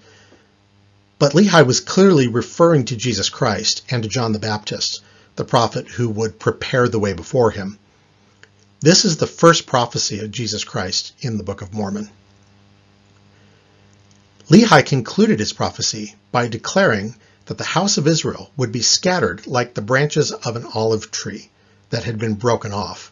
But 1.19 1.33
Lehi 1.33 1.65
was 1.65 1.79
clearly 1.79 2.27
referring 2.27 2.85
to 2.85 2.95
Jesus 2.95 3.29
Christ 3.29 3.83
and 3.89 4.01
to 4.01 4.09
John 4.09 4.31
the 4.31 4.39
Baptist, 4.39 5.01
the 5.35 5.45
prophet 5.45 5.87
who 5.87 6.09
would 6.09 6.39
prepare 6.39 6.89
the 6.89 6.99
way 6.99 7.13
before 7.13 7.51
him. 7.51 7.77
This 8.83 9.05
is 9.05 9.17
the 9.17 9.27
first 9.27 9.67
prophecy 9.67 10.21
of 10.21 10.31
Jesus 10.31 10.63
Christ 10.63 11.13
in 11.19 11.37
the 11.37 11.43
Book 11.43 11.61
of 11.61 11.71
Mormon. 11.71 12.09
Lehi 14.49 14.83
concluded 14.83 15.39
his 15.39 15.53
prophecy 15.53 16.15
by 16.31 16.47
declaring 16.47 17.15
that 17.45 17.59
the 17.59 17.63
house 17.63 17.99
of 17.99 18.07
Israel 18.07 18.49
would 18.57 18.71
be 18.71 18.81
scattered 18.81 19.45
like 19.45 19.75
the 19.75 19.83
branches 19.83 20.31
of 20.31 20.55
an 20.55 20.65
olive 20.73 21.11
tree 21.11 21.51
that 21.91 22.05
had 22.05 22.17
been 22.17 22.33
broken 22.33 22.73
off. 22.73 23.11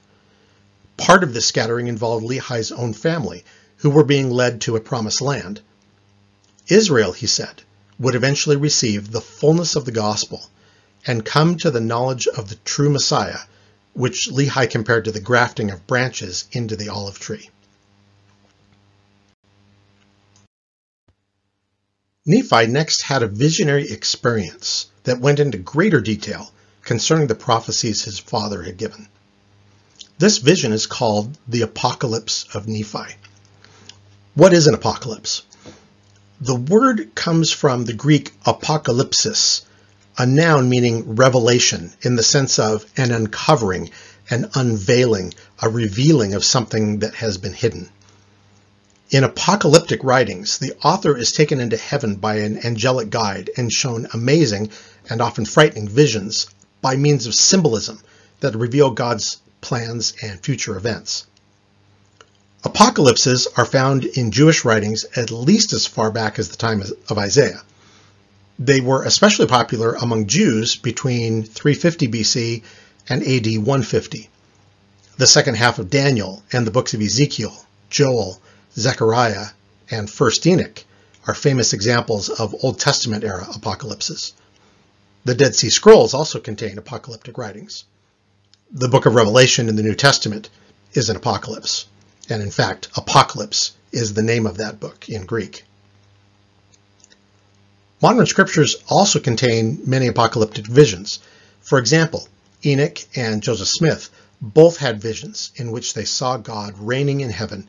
Part 0.98 1.24
of 1.24 1.36
this 1.36 1.46
scattering 1.46 1.88
involved 1.88 2.26
Lehi's 2.26 2.72
own 2.72 2.94
family, 2.94 3.46
who 3.78 3.92
were 3.92 4.04
being 4.04 4.32
led 4.32 4.62
to 4.62 4.76
a 4.76 4.82
promised 4.82 5.22
land. 5.22 5.62
Israel, 6.68 7.12
he 7.12 7.28
said, 7.28 7.62
would 8.00 8.16
eventually 8.16 8.56
receive 8.56 9.12
the 9.12 9.22
fullness 9.22 9.76
of 9.76 9.86
the 9.86 9.92
gospel 9.92 10.50
and 11.06 11.24
come 11.24 11.58
to 11.58 11.70
the 11.70 11.80
knowledge 11.80 12.26
of 12.26 12.50
the 12.50 12.56
true 12.66 12.90
Messiah, 12.90 13.42
which 13.94 14.30
Lehi 14.30 14.70
compared 14.70 15.06
to 15.06 15.12
the 15.12 15.20
grafting 15.20 15.72
of 15.72 15.88
branches 15.88 16.46
into 16.52 16.76
the 16.76 16.90
olive 16.90 17.20
tree. 17.20 17.50
Nephi 22.26 22.68
next 22.68 23.02
had 23.02 23.24
a 23.24 23.28
visionary 23.28 23.90
experience 23.90 24.88
that 25.04 25.20
went 25.20 25.40
into 25.40 25.58
greater 25.58 26.00
detail 26.00 26.52
concerning 26.84 27.28
the 27.28 27.36
prophecies 27.36 28.04
his 28.04 28.20
father 28.20 28.64
had 28.64 28.78
given. 28.78 29.08
This 30.20 30.38
vision 30.38 30.74
is 30.74 30.86
called 30.86 31.38
the 31.48 31.62
Apocalypse 31.62 32.46
of 32.54 32.68
Nephi. 32.68 33.16
What 34.36 34.54
is 34.54 34.68
an 34.68 34.76
apocalypse? 34.76 35.44
The 36.42 36.56
word 36.56 37.16
comes 37.16 37.52
from 37.52 37.86
the 37.86 37.94
Greek 37.94 38.34
apocalypsis, 38.44 39.62
a 40.18 40.26
noun 40.26 40.70
meaning 40.70 41.16
revelation 41.16 41.94
in 42.02 42.16
the 42.16 42.24
sense 42.24 42.60
of 42.60 42.86
an 42.98 43.12
uncovering, 43.12 43.90
an 44.30 44.50
unveiling, 44.54 45.34
a 45.62 45.70
revealing 45.70 46.34
of 46.34 46.44
something 46.44 47.00
that 47.00 47.16
has 47.16 47.38
been 47.38 47.54
hidden. 47.54 47.90
In 49.12 49.24
apocalyptic 49.24 50.04
writings, 50.04 50.60
the 50.60 50.76
author 50.84 51.18
is 51.18 51.32
taken 51.32 51.60
into 51.60 51.78
heaven 51.78 52.16
by 52.16 52.36
an 52.36 52.66
angelic 52.66 53.10
guide 53.10 53.50
and 53.58 53.74
shown 53.74 54.08
amazing 54.14 54.70
and 55.10 55.22
often 55.22 55.46
frightening 55.46 55.88
visions 55.88 56.48
by 56.82 56.96
means 56.96 57.26
of 57.26 57.34
symbolism 57.34 58.00
that 58.42 58.56
reveal 58.56 58.92
God's 58.92 59.38
plans 59.62 60.14
and 60.22 60.40
future 60.40 60.78
events. 60.78 61.26
Apocalypses 62.64 63.48
are 63.56 63.66
found 63.66 64.04
in 64.04 64.32
Jewish 64.32 64.64
writings 64.66 65.06
at 65.16 65.32
least 65.32 65.74
as 65.74 65.88
far 65.88 66.12
back 66.12 66.38
as 66.38 66.50
the 66.50 66.58
time 66.58 66.84
of 67.10 67.18
Isaiah. 67.18 67.64
They 68.60 68.82
were 68.82 69.04
especially 69.04 69.48
popular 69.48 69.94
among 69.94 70.28
Jews 70.28 70.76
between 70.76 71.44
350 71.44 72.08
BC 72.10 72.64
and 73.08 73.24
AD 73.24 73.46
150. 73.46 74.30
The 75.18 75.26
second 75.26 75.56
half 75.56 75.80
of 75.80 75.90
Daniel 75.90 76.44
and 76.52 76.68
the 76.68 76.72
books 76.72 76.94
of 76.94 77.02
Ezekiel, 77.02 77.66
Joel, 77.90 78.42
Zechariah, 78.78 79.48
and 79.90 80.08
1st 80.08 80.46
Enoch 80.46 80.84
are 81.26 81.34
famous 81.34 81.74
examples 81.74 82.30
of 82.30 82.54
Old 82.62 82.80
Testament 82.80 83.24
era 83.24 83.48
apocalypses. 83.56 84.34
The 85.24 85.34
Dead 85.34 85.56
Sea 85.56 85.70
Scrolls 85.70 86.14
also 86.14 86.40
contain 86.40 86.78
apocalyptic 86.78 87.38
writings. 87.38 87.86
The 88.72 88.90
book 88.90 89.06
of 89.06 89.16
Revelation 89.16 89.70
in 89.70 89.78
the 89.78 89.84
New 89.84 89.96
Testament 89.96 90.50
is 90.94 91.10
an 91.10 91.16
apocalypse 91.16 91.86
and 92.30 92.44
in 92.44 92.52
fact, 92.52 92.90
Apocalypse 92.96 93.72
is 93.92 94.14
the 94.14 94.22
name 94.22 94.46
of 94.46 94.58
that 94.58 94.80
book 94.80 95.10
in 95.10 95.26
Greek. 95.26 95.64
Modern 98.02 98.26
scriptures 98.26 98.78
also 98.88 99.20
contain 99.20 99.82
many 99.86 100.08
apocalyptic 100.08 100.66
visions. 100.66 101.20
For 101.60 101.78
example, 101.78 102.30
Enoch 102.66 103.00
and 103.16 103.44
Joseph 103.44 103.68
Smith 103.68 104.10
both 104.42 104.78
had 104.78 105.02
visions 105.02 105.52
in 105.56 105.72
which 105.72 105.94
they 105.94 106.06
saw 106.06 106.38
God 106.38 106.76
reigning 106.80 107.20
in 107.20 107.30
heaven 107.30 107.68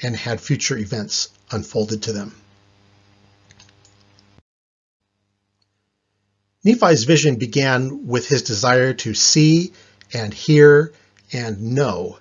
and 0.00 0.14
had 0.14 0.40
future 0.40 0.78
events 0.78 1.30
unfolded 1.50 2.02
to 2.04 2.12
them. 2.12 2.34
Nephi's 6.62 7.02
vision 7.02 7.36
began 7.36 8.06
with 8.06 8.28
his 8.28 8.42
desire 8.42 8.94
to 8.94 9.14
see 9.14 9.72
and 10.12 10.32
hear 10.32 10.92
and 11.32 11.74
know 11.74 12.18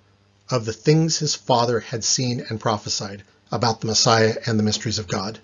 of 0.50 0.66
the 0.66 0.74
things 0.74 1.20
his 1.20 1.36
father 1.36 1.80
had 1.80 2.04
seen 2.04 2.44
and 2.50 2.60
prophesied 2.60 3.22
about 3.52 3.82
the 3.82 3.88
Messiah 3.88 4.36
and 4.48 4.58
the 4.58 4.64
mysteries 4.64 4.98
of 4.98 5.08
God. 5.08 5.40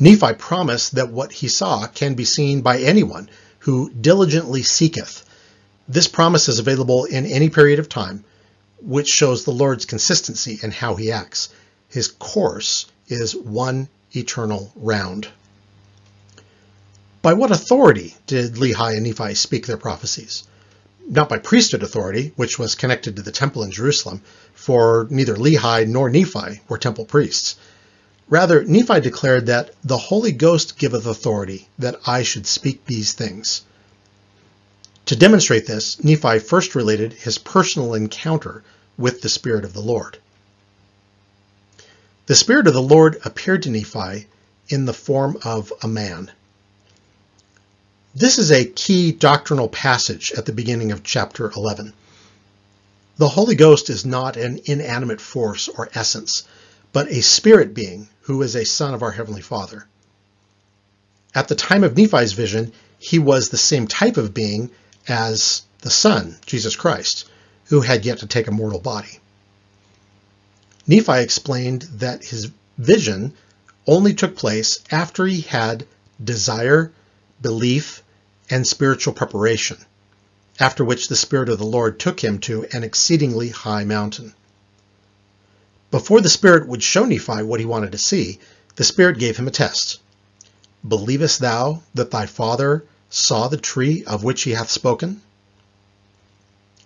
Nephi 0.00 0.32
promised 0.34 0.94
that 0.96 1.12
what 1.12 1.30
he 1.30 1.46
saw 1.46 1.86
can 1.86 2.14
be 2.14 2.24
seen 2.24 2.62
by 2.62 2.78
anyone 2.78 3.28
who 3.60 3.90
diligently 3.90 4.62
seeketh. 4.62 5.24
This 5.86 6.08
promise 6.08 6.48
is 6.48 6.58
available 6.58 7.04
in 7.04 7.26
any 7.26 7.50
period 7.50 7.78
of 7.78 7.88
time, 7.88 8.24
which 8.80 9.08
shows 9.08 9.44
the 9.44 9.52
Lord's 9.52 9.84
consistency 9.84 10.58
in 10.62 10.70
how 10.70 10.96
he 10.96 11.12
acts. 11.12 11.50
His 11.88 12.08
course 12.08 12.86
is 13.08 13.36
one 13.36 13.88
eternal 14.16 14.72
round. 14.74 15.28
By 17.22 17.34
what 17.34 17.50
authority 17.50 18.16
did 18.26 18.54
Lehi 18.54 18.96
and 18.96 19.04
Nephi 19.04 19.34
speak 19.34 19.66
their 19.66 19.76
prophecies? 19.76 20.44
not 21.10 21.28
by 21.28 21.38
priesthood 21.38 21.82
authority, 21.82 22.32
which 22.36 22.58
was 22.58 22.76
connected 22.76 23.16
to 23.16 23.22
the 23.22 23.32
temple 23.32 23.64
in 23.64 23.70
Jerusalem, 23.72 24.22
for 24.54 25.08
neither 25.10 25.34
Lehi 25.34 25.86
nor 25.88 26.08
Nephi 26.08 26.60
were 26.68 26.78
temple 26.78 27.04
priests. 27.04 27.56
Rather, 28.30 28.62
Nephi 28.62 29.00
declared 29.00 29.46
that 29.46 29.74
the 29.82 29.98
Holy 29.98 30.30
Ghost 30.30 30.78
giveth 30.78 31.04
authority 31.04 31.68
that 31.80 32.00
I 32.06 32.22
should 32.22 32.46
speak 32.46 32.86
these 32.86 33.12
things. 33.12 33.62
To 35.06 35.16
demonstrate 35.16 35.66
this, 35.66 36.02
Nephi 36.04 36.38
first 36.38 36.76
related 36.76 37.12
his 37.12 37.38
personal 37.38 37.92
encounter 37.92 38.62
with 38.96 39.20
the 39.20 39.28
Spirit 39.28 39.64
of 39.64 39.72
the 39.72 39.80
Lord. 39.80 40.18
The 42.26 42.36
Spirit 42.36 42.68
of 42.68 42.74
the 42.74 42.80
Lord 42.80 43.20
appeared 43.24 43.64
to 43.64 43.70
Nephi 43.70 44.28
in 44.68 44.84
the 44.84 44.94
form 44.94 45.36
of 45.42 45.72
a 45.82 45.88
man. 45.88 46.30
This 48.14 48.38
is 48.38 48.52
a 48.52 48.64
key 48.64 49.10
doctrinal 49.10 49.68
passage 49.68 50.30
at 50.36 50.46
the 50.46 50.52
beginning 50.52 50.92
of 50.92 51.02
chapter 51.02 51.50
11. 51.50 51.92
The 53.16 53.28
Holy 53.28 53.56
Ghost 53.56 53.90
is 53.90 54.06
not 54.06 54.36
an 54.36 54.60
inanimate 54.66 55.20
force 55.20 55.66
or 55.66 55.90
essence, 55.94 56.44
but 56.92 57.10
a 57.10 57.20
spirit 57.22 57.74
being 57.74 58.08
who 58.22 58.42
is 58.42 58.54
a 58.54 58.64
son 58.64 58.94
of 58.94 59.02
our 59.02 59.12
Heavenly 59.12 59.42
Father. 59.42 59.86
At 61.34 61.48
the 61.48 61.54
time 61.54 61.84
of 61.84 61.96
Nephi's 61.96 62.32
vision, 62.32 62.72
he 62.98 63.18
was 63.18 63.48
the 63.48 63.56
same 63.56 63.86
type 63.86 64.16
of 64.16 64.34
being 64.34 64.70
as 65.08 65.62
the 65.82 65.90
Son, 65.90 66.36
Jesus 66.44 66.76
Christ, 66.76 67.26
who 67.66 67.80
had 67.80 68.04
yet 68.04 68.18
to 68.18 68.26
take 68.26 68.48
a 68.48 68.52
mortal 68.52 68.80
body. 68.80 69.20
Nephi 70.86 71.20
explained 71.20 71.82
that 71.94 72.24
his 72.24 72.50
vision 72.76 73.34
only 73.86 74.12
took 74.12 74.36
place 74.36 74.80
after 74.90 75.26
he 75.26 75.42
had 75.42 75.86
desire, 76.22 76.92
belief, 77.40 78.02
and 78.50 78.66
spiritual 78.66 79.14
preparation, 79.14 79.78
after 80.58 80.84
which 80.84 81.08
the 81.08 81.16
Spirit 81.16 81.48
of 81.48 81.58
the 81.58 81.64
Lord 81.64 81.98
took 81.98 82.22
him 82.22 82.38
to 82.40 82.66
an 82.72 82.82
exceedingly 82.82 83.50
high 83.50 83.84
mountain. 83.84 84.34
Before 85.90 86.20
the 86.20 86.28
Spirit 86.28 86.68
would 86.68 86.82
show 86.82 87.04
Nephi 87.04 87.42
what 87.42 87.58
he 87.58 87.66
wanted 87.66 87.92
to 87.92 87.98
see, 87.98 88.38
the 88.76 88.84
Spirit 88.84 89.18
gave 89.18 89.36
him 89.36 89.48
a 89.48 89.50
test. 89.50 89.98
Believest 90.86 91.40
thou 91.40 91.82
that 91.94 92.12
thy 92.12 92.26
father 92.26 92.84
saw 93.08 93.48
the 93.48 93.56
tree 93.56 94.04
of 94.04 94.22
which 94.22 94.42
he 94.42 94.52
hath 94.52 94.70
spoken? 94.70 95.20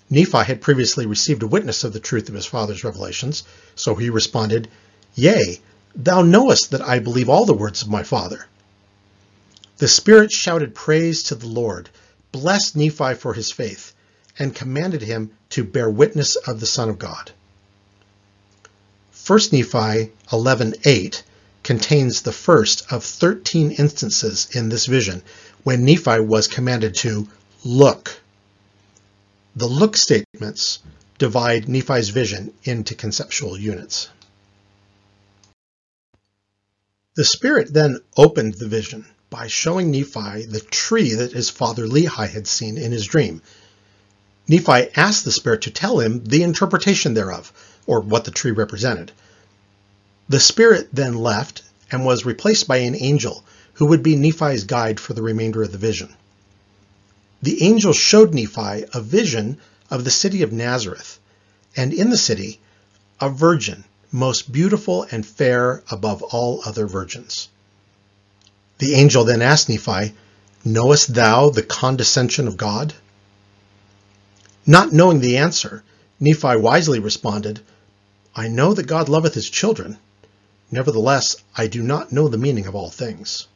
Nephi 0.09 0.45
had 0.45 0.63
previously 0.63 1.05
received 1.05 1.43
a 1.43 1.47
witness 1.47 1.85
of 1.85 1.93
the 1.93 2.01
truth 2.01 2.29
of 2.29 2.35
his 2.35 2.47
father's 2.47 2.83
revelations, 2.83 3.45
so 3.75 3.95
he 3.95 4.09
responded, 4.09 4.69
Yea, 5.15 5.61
thou 5.95 6.23
knowest 6.23 6.71
that 6.71 6.83
I 6.83 6.99
believe 6.99 7.29
all 7.29 7.45
the 7.45 7.53
words 7.53 7.83
of 7.83 7.89
my 7.89 8.03
father. 8.03 8.47
The 9.79 9.89
Spirit 9.89 10.33
shouted 10.33 10.75
praise 10.75 11.25
to 11.25 11.35
the 11.35 11.47
Lord, 11.47 11.91
blessed 12.33 12.75
Nephi 12.75 13.15
for 13.15 13.35
his 13.35 13.51
faith, 13.51 13.93
and 14.39 14.55
commanded 14.55 15.03
him 15.03 15.31
to 15.51 15.63
bear 15.63 15.91
witness 15.91 16.37
of 16.37 16.61
the 16.61 16.67
Son 16.67 16.89
of 16.89 16.99
God. 16.99 17.33
1 19.27 19.39
Nephi 19.53 20.13
11:8 20.29 21.23
contains 21.63 22.21
the 22.21 22.33
first 22.33 22.93
of 22.93 23.03
13 23.03 23.71
instances 23.71 24.49
in 24.53 24.69
this 24.69 24.85
vision 24.85 25.23
when 25.63 25.83
Nephi 25.83 26.21
was 26.21 26.47
commanded 26.47 26.95
to 26.97 27.27
look. 27.65 28.21
The 29.57 29.67
look 29.67 29.97
statements 29.97 30.81
divide 31.17 31.71
Nephi's 31.71 32.11
vision 32.11 32.53
into 32.65 32.95
conceptual 32.95 33.59
units. 33.59 34.11
The 37.15 37.25
Spirit 37.25 37.73
then 37.73 38.01
opened 38.19 38.55
the 38.55 38.69
vision 38.69 39.07
by 39.31 39.47
showing 39.47 39.91
Nephi 39.91 40.45
the 40.45 40.63
tree 40.71 41.15
that 41.15 41.33
his 41.33 41.49
father 41.49 41.87
Lehi 41.87 42.29
had 42.29 42.47
seen 42.47 42.77
in 42.77 42.93
his 42.93 43.07
dream. 43.07 43.41
Nephi 44.49 44.91
asked 44.95 45.25
the 45.25 45.33
Spirit 45.33 45.63
to 45.63 45.71
tell 45.71 45.99
him 45.99 46.25
the 46.25 46.43
interpretation 46.43 47.15
thereof, 47.15 47.51
or 47.87 48.01
what 48.01 48.25
the 48.25 48.31
tree 48.31 48.51
represented. 48.51 49.13
The 50.29 50.41
Spirit 50.41 50.89
then 50.93 51.15
left 51.15 51.63
and 51.91 52.05
was 52.05 52.25
replaced 52.25 52.67
by 52.67 52.79
an 52.79 52.95
angel 52.95 53.45
who 53.75 53.87
would 53.87 54.03
be 54.03 54.17
Nephi's 54.17 54.65
guide 54.65 54.99
for 54.99 55.13
the 55.13 55.23
remainder 55.23 55.63
of 55.63 55.73
the 55.73 55.79
vision. 55.79 56.15
The 57.43 57.63
angel 57.63 57.93
showed 57.93 58.33
Nephi 58.33 58.85
a 58.95 59.01
vision 59.01 59.59
of 59.91 60.05
the 60.05 60.11
city 60.11 60.43
of 60.43 60.53
Nazareth, 60.53 61.19
and 61.77 61.93
in 61.93 62.11
the 62.11 62.17
city, 62.17 62.61
a 63.21 63.29
virgin, 63.29 63.85
most 64.11 64.51
beautiful 64.51 65.07
and 65.11 65.27
fair 65.27 65.83
above 65.91 66.23
all 66.23 66.63
other 66.65 66.87
virgins. 66.87 67.49
The 68.79 68.95
angel 68.95 69.25
then 69.25 69.43
asked 69.43 69.69
Nephi, 69.69 70.15
Knowest 70.65 71.15
thou 71.15 71.51
the 71.51 71.63
condescension 71.63 72.49
of 72.49 72.57
God? 72.57 72.95
Not 74.67 74.93
knowing 74.93 75.21
the 75.21 75.37
answer, 75.37 75.85
Nephi 76.19 76.57
wisely 76.57 76.99
responded, 76.99 77.61
I 78.37 78.49
know 78.49 78.75
that 78.75 78.89
God 78.89 79.09
loveth 79.09 79.35
his 79.35 79.49
children. 79.49 79.99
Nevertheless, 80.71 81.37
I 81.57 81.69
do 81.69 81.83
not 81.83 82.13
know 82.13 82.27
the 82.27 82.39
meaning 82.39 82.67
of 82.67 82.75
all 82.75 82.91
things. 82.91 83.47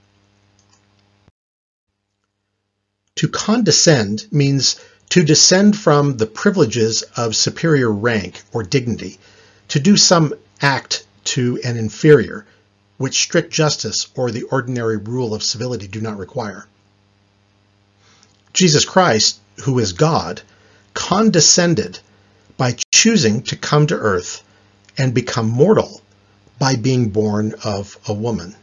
To 3.16 3.28
condescend 3.28 4.26
means 4.30 4.76
to 5.10 5.24
descend 5.24 5.76
from 5.76 6.16
the 6.18 6.26
privileges 6.26 7.02
of 7.16 7.34
superior 7.34 7.90
rank 7.90 8.42
or 8.52 8.62
dignity, 8.62 9.18
to 9.68 9.80
do 9.80 9.96
some 9.96 10.34
act 10.60 11.04
to 11.24 11.60
an 11.64 11.76
inferior, 11.76 12.46
which 12.98 13.20
strict 13.20 13.52
justice 13.52 14.06
or 14.14 14.30
the 14.30 14.44
ordinary 14.44 14.96
rule 14.96 15.34
of 15.34 15.42
civility 15.42 15.88
do 15.88 16.00
not 16.00 16.18
require. 16.18 16.66
Jesus 18.52 18.84
Christ, 18.84 19.40
who 19.64 19.78
is 19.80 19.92
God, 19.92 20.42
condescended 20.94 21.98
by 22.56 22.76
choosing 22.92 23.42
to 23.42 23.56
come 23.56 23.88
to 23.88 23.96
earth 23.96 24.44
and 24.98 25.14
become 25.14 25.48
mortal 25.48 26.02
by 26.58 26.74
being 26.74 27.08
born 27.08 27.54
of 27.64 27.96
a 28.06 28.12
woman. 28.12 28.56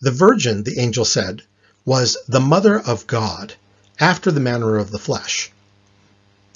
The 0.00 0.10
virgin, 0.10 0.64
the 0.64 0.78
angel 0.78 1.04
said, 1.04 1.42
was 1.84 2.18
the 2.28 2.40
mother 2.40 2.78
of 2.78 3.06
God 3.06 3.54
after 3.98 4.30
the 4.30 4.40
manner 4.40 4.76
of 4.76 4.90
the 4.90 4.98
flesh. 4.98 5.50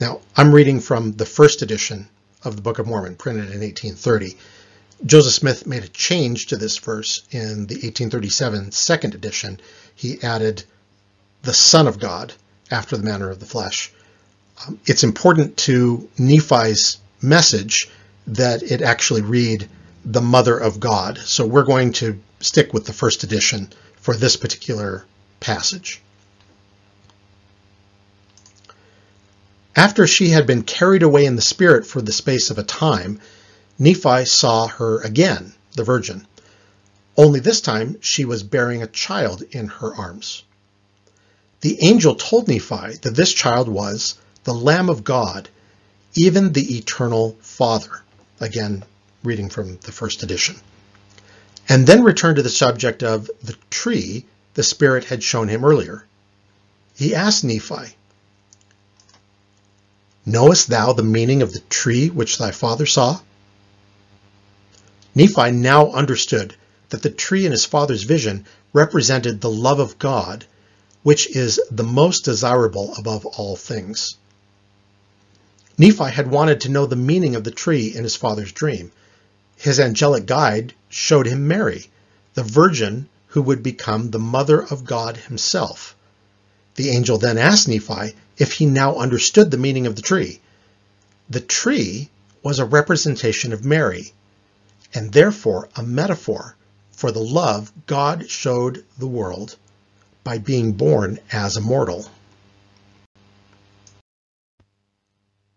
Now, 0.01 0.21
I'm 0.37 0.53
reading 0.53 0.81
from 0.81 1.13
the 1.13 1.25
first 1.25 1.63
edition 1.63 2.09
of 2.43 2.57
the 2.57 2.63
Book 2.63 2.79
of 2.79 2.87
Mormon, 2.87 3.17
printed 3.17 3.45
in 3.45 3.61
1830. 3.61 4.37
Joseph 5.07 5.33
Smith 5.33 5.67
made 5.67 5.85
a 5.85 5.89
change 5.89 6.47
to 6.49 6.57
this 6.57 6.77
verse 6.79 7.23
in 7.31 7.67
the 7.67 7.77
1837 7.77 8.73
second 8.73 9.15
edition. 9.15 9.61
He 9.95 10.23
added 10.23 10.65
the 11.43 11.55
Son 11.55 11.87
of 11.87 11.99
God 11.99 12.35
after 12.71 12.97
the 12.97 13.05
manner 13.05 13.31
of 13.31 13.41
the 13.41 13.47
flesh. 13.47 13.93
It's 14.87 15.05
important 15.05 15.57
to 15.59 16.09
Nephi's 16.19 16.99
message 17.23 17.89
that 18.27 18.63
it 18.63 18.83
actually 18.83 19.23
read 19.23 19.69
the 20.05 20.21
Mother 20.21 20.57
of 20.57 20.81
God. 20.81 21.19
So 21.19 21.47
we're 21.47 21.65
going 21.65 21.93
to 21.95 22.21
stick 22.41 22.73
with 22.73 22.87
the 22.87 22.93
first 22.93 23.25
edition 23.25 23.71
for 23.97 24.15
this 24.15 24.37
particular 24.37 25.05
passage. 25.41 26.01
After 29.77 30.07
she 30.07 30.31
had 30.31 30.47
been 30.47 30.63
carried 30.63 31.03
away 31.03 31.25
in 31.25 31.37
the 31.37 31.43
Spirit 31.43 31.87
for 31.87 32.03
the 32.03 32.13
space 32.13 32.51
of 32.51 32.59
a 32.59 32.63
time, 32.63 33.21
Nephi 33.79 34.25
saw 34.27 34.67
her 34.67 35.01
again, 35.01 35.55
the 35.77 35.85
Virgin. 35.85 36.27
Only 37.17 37.41
this 37.41 37.61
time 37.61 37.97
she 38.01 38.25
was 38.25 38.43
bearing 38.43 38.83
a 38.83 38.87
child 38.87 39.43
in 39.53 39.69
her 39.69 39.95
arms. 39.95 40.43
The 41.61 41.83
angel 41.83 42.15
told 42.15 42.49
Nephi 42.49 42.97
that 43.03 43.15
this 43.15 43.33
child 43.33 43.69
was 43.69 44.17
the 44.45 44.55
Lamb 44.55 44.89
of 44.89 45.05
God, 45.05 45.49
even 46.15 46.53
the 46.53 46.77
eternal 46.77 47.37
Father. 47.41 48.03
Again, 48.41 48.85
reading 49.23 49.51
from 49.51 49.77
the 49.79 49.93
first 49.93 50.23
edition. 50.23 50.57
And 51.69 51.87
then 51.87 52.03
return 52.03 52.37
to 52.37 52.43
the 52.43 52.49
subject 52.49 53.03
of 53.03 53.31
the 53.43 53.57
tree 53.69 54.25
the 54.55 54.63
Spirit 54.63 55.05
had 55.05 55.23
shown 55.23 55.49
him 55.49 55.65
earlier. 55.65 56.05
He 56.97 57.15
asked 57.15 57.45
Nephi, 57.45 57.97
Knowest 60.27 60.69
thou 60.69 60.93
the 60.93 61.03
meaning 61.03 61.43
of 61.43 61.53
the 61.53 61.61
tree 61.61 62.09
which 62.09 62.39
thy 62.39 62.51
father 62.51 62.87
saw? 62.87 63.21
Nephi 65.15 65.51
now 65.51 65.91
understood 65.93 66.57
that 66.91 67.03
the 67.03 67.11
tree 67.11 67.47
in 67.47 67.53
his 67.53 67.65
father's 67.65 68.03
vision 68.03 68.47
represented 68.73 69.41
the 69.41 69.51
love 69.51 69.81
of 69.81 69.99
God, 69.99 70.47
which 71.03 71.35
is 71.35 71.61
the 71.71 71.85
most 71.85 72.25
desirable 72.25 72.95
above 72.97 73.27
all 73.27 73.57
things. 73.57 74.17
Nephi 75.81 76.11
had 76.11 76.31
wanted 76.31 76.61
to 76.61 76.69
know 76.69 76.85
the 76.85 76.95
meaning 76.95 77.35
of 77.35 77.43
the 77.43 77.51
tree 77.51 77.87
in 77.87 78.05
his 78.05 78.15
father's 78.15 78.53
dream. 78.53 78.93
His 79.57 79.81
angelic 79.81 80.27
guide 80.27 80.75
showed 80.91 81.27
him 81.27 81.49
Mary, 81.49 81.89
the 82.35 82.43
virgin 82.43 83.09
who 83.29 83.41
would 83.41 83.63
become 83.63 84.11
the 84.11 84.19
mother 84.19 84.61
of 84.63 84.85
God 84.85 85.17
himself. 85.17 85.97
The 86.75 86.91
angel 86.91 87.17
then 87.17 87.39
asked 87.39 87.67
Nephi 87.67 88.15
if 88.37 88.53
he 88.53 88.67
now 88.67 88.97
understood 88.97 89.51
the 89.51 89.57
meaning 89.57 89.87
of 89.87 89.97
the 89.97 90.03
tree. 90.03 90.41
The 91.31 91.41
tree 91.41 92.11
was 92.43 92.59
a 92.59 92.67
representation 92.67 93.55
of 93.55 93.65
Mary, 93.65 94.13
and 94.93 95.15
therefore 95.15 95.71
a 95.77 95.83
metaphor 95.83 96.57
for 96.93 97.11
the 97.11 97.25
love 97.25 97.73
God 97.87 98.29
showed 98.29 98.85
the 98.99 99.07
world 99.07 99.57
by 100.25 100.37
being 100.37 100.73
born 100.73 101.21
as 101.33 101.57
a 101.57 101.63
mortal. 101.63 102.11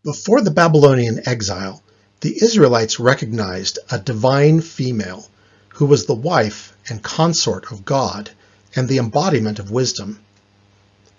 Before 0.03 0.41
the 0.41 0.51
Babylonian 0.51 1.29
exile, 1.29 1.81
the 2.19 2.43
Israelites 2.43 2.99
recognized 2.99 3.79
a 3.89 3.97
divine 3.97 4.59
female 4.59 5.29
who 5.75 5.85
was 5.85 6.05
the 6.05 6.13
wife 6.13 6.75
and 6.89 7.01
consort 7.01 7.71
of 7.71 7.85
God 7.85 8.29
and 8.75 8.89
the 8.89 8.97
embodiment 8.97 9.59
of 9.59 9.71
wisdom. 9.71 10.19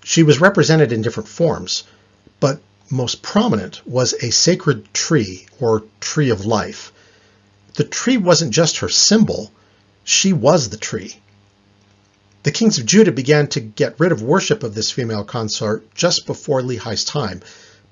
She 0.02 0.22
was 0.22 0.38
represented 0.38 0.92
in 0.92 1.00
different 1.00 1.30
forms, 1.30 1.84
but 2.40 2.60
most 2.90 3.22
prominent 3.22 3.80
was 3.88 4.12
a 4.22 4.30
sacred 4.30 4.92
tree 4.92 5.46
or 5.58 5.84
tree 6.00 6.28
of 6.28 6.44
life. 6.44 6.92
The 7.76 7.84
tree 7.84 8.18
wasn't 8.18 8.52
just 8.52 8.80
her 8.80 8.90
symbol, 8.90 9.50
she 10.04 10.34
was 10.34 10.68
the 10.68 10.76
tree. 10.76 11.16
The 12.42 12.52
kings 12.52 12.76
of 12.76 12.84
Judah 12.84 13.12
began 13.12 13.46
to 13.48 13.60
get 13.60 13.98
rid 13.98 14.12
of 14.12 14.20
worship 14.20 14.62
of 14.62 14.74
this 14.74 14.90
female 14.90 15.24
consort 15.24 15.94
just 15.94 16.26
before 16.26 16.60
Lehi's 16.60 17.06
time, 17.06 17.40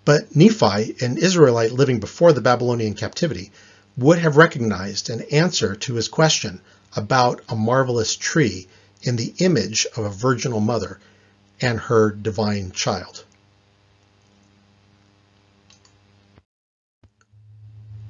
but 0.04 0.34
Nephi, 0.34 0.96
an 1.00 1.16
Israelite 1.18 1.72
living 1.72 2.00
before 2.00 2.32
the 2.32 2.40
Babylonian 2.40 2.94
captivity, 2.94 3.52
would 3.96 4.18
have 4.18 4.36
recognized 4.36 5.10
an 5.10 5.22
answer 5.30 5.76
to 5.76 5.94
his 5.94 6.08
question 6.08 6.60
about 6.96 7.40
a 7.48 7.56
marvelous 7.56 8.16
tree 8.16 8.66
in 9.02 9.16
the 9.16 9.34
image 9.38 9.86
of 9.96 10.04
a 10.04 10.10
virginal 10.10 10.60
mother 10.60 10.98
and 11.60 11.78
her 11.78 12.10
divine 12.10 12.72
child. 12.72 13.24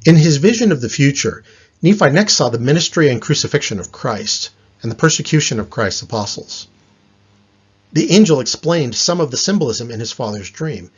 In 0.04 0.16
his 0.16 0.38
vision 0.38 0.72
of 0.72 0.80
the 0.80 0.88
future, 0.88 1.44
Nephi 1.80 2.10
next 2.10 2.34
saw 2.34 2.48
the 2.48 2.58
ministry 2.58 3.08
and 3.08 3.20
crucifixion 3.20 3.78
of 3.78 3.92
Christ 3.92 4.50
and 4.82 4.90
the 4.90 4.96
persecution 4.96 5.60
of 5.60 5.70
Christ's 5.70 6.02
apostles. 6.02 6.66
The 7.92 8.10
angel 8.10 8.40
explained 8.40 8.94
some 8.94 9.20
of 9.20 9.30
the 9.30 9.36
symbolism 9.36 9.90
in 9.90 10.00
his 10.00 10.12
father's 10.12 10.50
dream. 10.50 10.90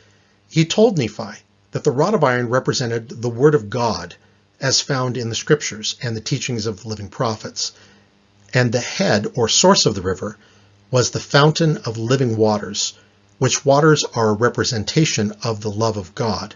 He 0.49 0.65
told 0.65 0.97
Nephi 0.97 1.39
that 1.71 1.83
the 1.83 1.91
rod 1.91 2.13
of 2.13 2.23
iron 2.23 2.49
represented 2.49 3.09
the 3.21 3.29
Word 3.29 3.55
of 3.55 3.69
God 3.69 4.15
as 4.61 4.81
found 4.81 5.17
in 5.17 5.29
the 5.29 5.35
scriptures 5.35 5.95
and 6.01 6.15
the 6.15 6.21
teachings 6.21 6.65
of 6.65 6.81
the 6.81 6.87
living 6.87 7.09
prophets, 7.09 7.71
and 8.53 8.71
the 8.71 8.79
head 8.79 9.27
or 9.35 9.49
source 9.49 9.85
of 9.85 9.95
the 9.95 10.01
river 10.01 10.37
was 10.91 11.09
the 11.09 11.19
fountain 11.19 11.77
of 11.77 11.97
living 11.97 12.37
waters, 12.37 12.93
which 13.37 13.65
waters 13.65 14.05
are 14.13 14.29
a 14.29 14.33
representation 14.33 15.33
of 15.43 15.61
the 15.61 15.71
love 15.71 15.97
of 15.97 16.15
God 16.15 16.55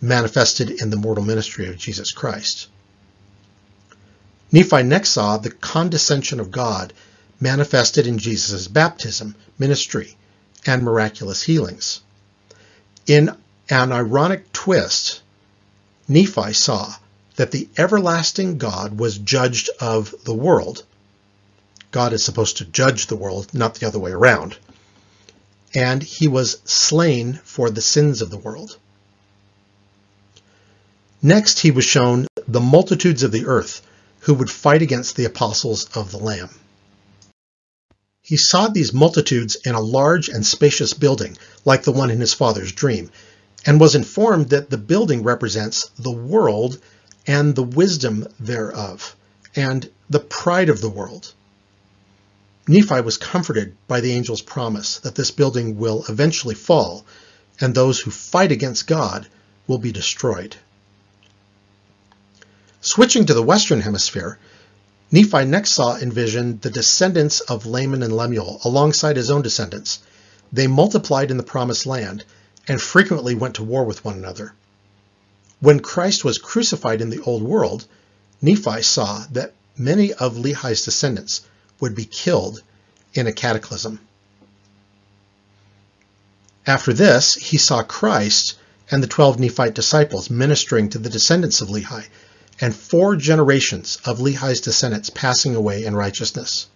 manifested 0.00 0.70
in 0.70 0.90
the 0.90 0.96
mortal 0.96 1.24
ministry 1.24 1.66
of 1.68 1.78
Jesus 1.78 2.12
Christ. 2.12 2.68
Nephi 4.52 4.82
next 4.82 5.10
saw 5.10 5.36
the 5.36 5.50
condescension 5.50 6.40
of 6.40 6.50
God 6.50 6.92
manifested 7.40 8.06
in 8.06 8.18
Jesus' 8.18 8.68
baptism, 8.68 9.34
ministry, 9.58 10.16
and 10.66 10.82
miraculous 10.82 11.44
healings. 11.44 12.00
In 13.06 13.34
an 13.68 13.92
ironic 13.92 14.52
twist, 14.52 15.20
Nephi 16.08 16.52
saw 16.52 16.94
that 17.36 17.52
the 17.52 17.68
everlasting 17.78 18.58
God 18.58 18.98
was 18.98 19.18
judged 19.18 19.70
of 19.80 20.14
the 20.24 20.34
world. 20.34 20.84
God 21.90 22.12
is 22.12 22.24
supposed 22.24 22.58
to 22.58 22.64
judge 22.64 23.06
the 23.06 23.16
world, 23.16 23.54
not 23.54 23.76
the 23.76 23.86
other 23.86 23.98
way 23.98 24.10
around. 24.10 24.56
And 25.74 26.02
he 26.02 26.28
was 26.28 26.58
slain 26.64 27.40
for 27.44 27.70
the 27.70 27.80
sins 27.80 28.22
of 28.22 28.30
the 28.30 28.38
world. 28.38 28.76
Next, 31.22 31.60
he 31.60 31.70
was 31.70 31.84
shown 31.84 32.26
the 32.48 32.60
multitudes 32.60 33.22
of 33.22 33.32
the 33.32 33.46
earth 33.46 33.82
who 34.20 34.34
would 34.34 34.50
fight 34.50 34.82
against 34.82 35.16
the 35.16 35.24
apostles 35.24 35.84
of 35.94 36.10
the 36.10 36.18
Lamb. 36.18 36.50
He 38.30 38.36
saw 38.36 38.68
these 38.68 38.92
multitudes 38.92 39.56
in 39.56 39.74
a 39.74 39.80
large 39.80 40.28
and 40.28 40.46
spacious 40.46 40.94
building, 40.94 41.36
like 41.64 41.82
the 41.82 41.90
one 41.90 42.12
in 42.12 42.20
his 42.20 42.32
father's 42.32 42.70
dream, 42.70 43.10
and 43.66 43.80
was 43.80 43.96
informed 43.96 44.50
that 44.50 44.70
the 44.70 44.78
building 44.78 45.24
represents 45.24 45.90
the 45.98 46.12
world 46.12 46.78
and 47.26 47.56
the 47.56 47.64
wisdom 47.64 48.28
thereof, 48.38 49.16
and 49.56 49.90
the 50.08 50.20
pride 50.20 50.68
of 50.68 50.80
the 50.80 50.88
world. 50.88 51.32
Nephi 52.68 53.00
was 53.00 53.16
comforted 53.16 53.76
by 53.88 54.00
the 54.00 54.12
angel's 54.12 54.42
promise 54.42 54.98
that 54.98 55.16
this 55.16 55.32
building 55.32 55.76
will 55.76 56.04
eventually 56.08 56.54
fall, 56.54 57.04
and 57.60 57.74
those 57.74 57.98
who 57.98 58.12
fight 58.12 58.52
against 58.52 58.86
God 58.86 59.26
will 59.66 59.78
be 59.78 59.90
destroyed. 59.90 60.54
Switching 62.80 63.26
to 63.26 63.34
the 63.34 63.42
Western 63.42 63.80
Hemisphere, 63.80 64.38
Nephi 65.12 65.44
next 65.44 65.72
saw 65.72 65.96
in 65.96 66.12
vision 66.12 66.60
the 66.60 66.70
descendants 66.70 67.40
of 67.40 67.66
Laman 67.66 68.04
and 68.04 68.16
Lemuel 68.16 68.60
alongside 68.64 69.16
his 69.16 69.30
own 69.30 69.42
descendants. 69.42 69.98
They 70.52 70.68
multiplied 70.68 71.32
in 71.32 71.36
the 71.36 71.42
Promised 71.42 71.84
Land 71.84 72.24
and 72.68 72.80
frequently 72.80 73.34
went 73.34 73.56
to 73.56 73.64
war 73.64 73.84
with 73.84 74.04
one 74.04 74.16
another. 74.16 74.54
When 75.58 75.80
Christ 75.80 76.24
was 76.24 76.38
crucified 76.38 77.00
in 77.00 77.10
the 77.10 77.22
Old 77.22 77.42
World, 77.42 77.86
Nephi 78.40 78.82
saw 78.82 79.26
that 79.32 79.52
many 79.76 80.12
of 80.12 80.36
Lehi's 80.36 80.84
descendants 80.84 81.42
would 81.80 81.96
be 81.96 82.04
killed 82.04 82.62
in 83.12 83.26
a 83.26 83.32
cataclysm. 83.32 83.98
After 86.66 86.92
this, 86.92 87.34
he 87.34 87.58
saw 87.58 87.82
Christ 87.82 88.54
and 88.92 89.02
the 89.02 89.08
12 89.08 89.40
Nephite 89.40 89.74
disciples 89.74 90.30
ministering 90.30 90.88
to 90.90 90.98
the 90.98 91.10
descendants 91.10 91.60
of 91.60 91.68
Lehi 91.68 92.06
and 92.60 92.74
four 92.74 93.16
generations 93.16 93.98
of 94.04 94.20
Lehi's 94.20 94.60
descendants 94.60 95.10
passing 95.10 95.54
away 95.54 95.84
in 95.84 95.96
righteousness. 95.96 96.66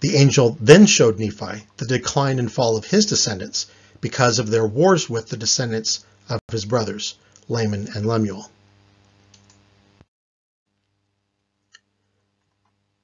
The 0.00 0.16
angel 0.16 0.58
then 0.60 0.86
showed 0.86 1.18
Nephi 1.18 1.66
the 1.78 1.86
decline 1.86 2.38
and 2.38 2.52
fall 2.52 2.76
of 2.76 2.86
his 2.86 3.06
descendants 3.06 3.66
because 4.00 4.38
of 4.38 4.50
their 4.50 4.66
wars 4.66 5.08
with 5.08 5.28
the 5.28 5.36
descendants 5.36 6.04
of 6.28 6.40
his 6.50 6.64
brothers, 6.64 7.14
Laman 7.48 7.88
and 7.94 8.04
Lemuel. 8.04 8.50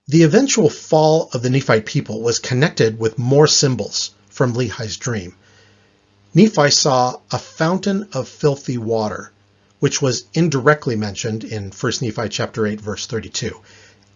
The 0.08 0.22
eventual 0.22 0.70
fall 0.70 1.28
of 1.32 1.42
the 1.42 1.50
Nephite 1.50 1.87
people 1.87 2.22
was 2.22 2.38
connected 2.38 2.98
with 2.98 3.18
more 3.18 3.46
symbols 3.46 4.11
from 4.28 4.54
Lehi's 4.54 4.96
dream. 4.96 5.34
Nephi 6.34 6.70
saw 6.70 7.20
a 7.30 7.38
fountain 7.38 8.08
of 8.12 8.28
filthy 8.28 8.78
water 8.78 9.32
which 9.81 10.03
was 10.03 10.25
indirectly 10.35 10.97
mentioned 10.97 11.45
in 11.45 11.71
1 11.71 11.93
Nephi 12.03 12.29
chapter 12.29 12.67
8 12.67 12.81
verse 12.81 13.07
32. 13.07 13.61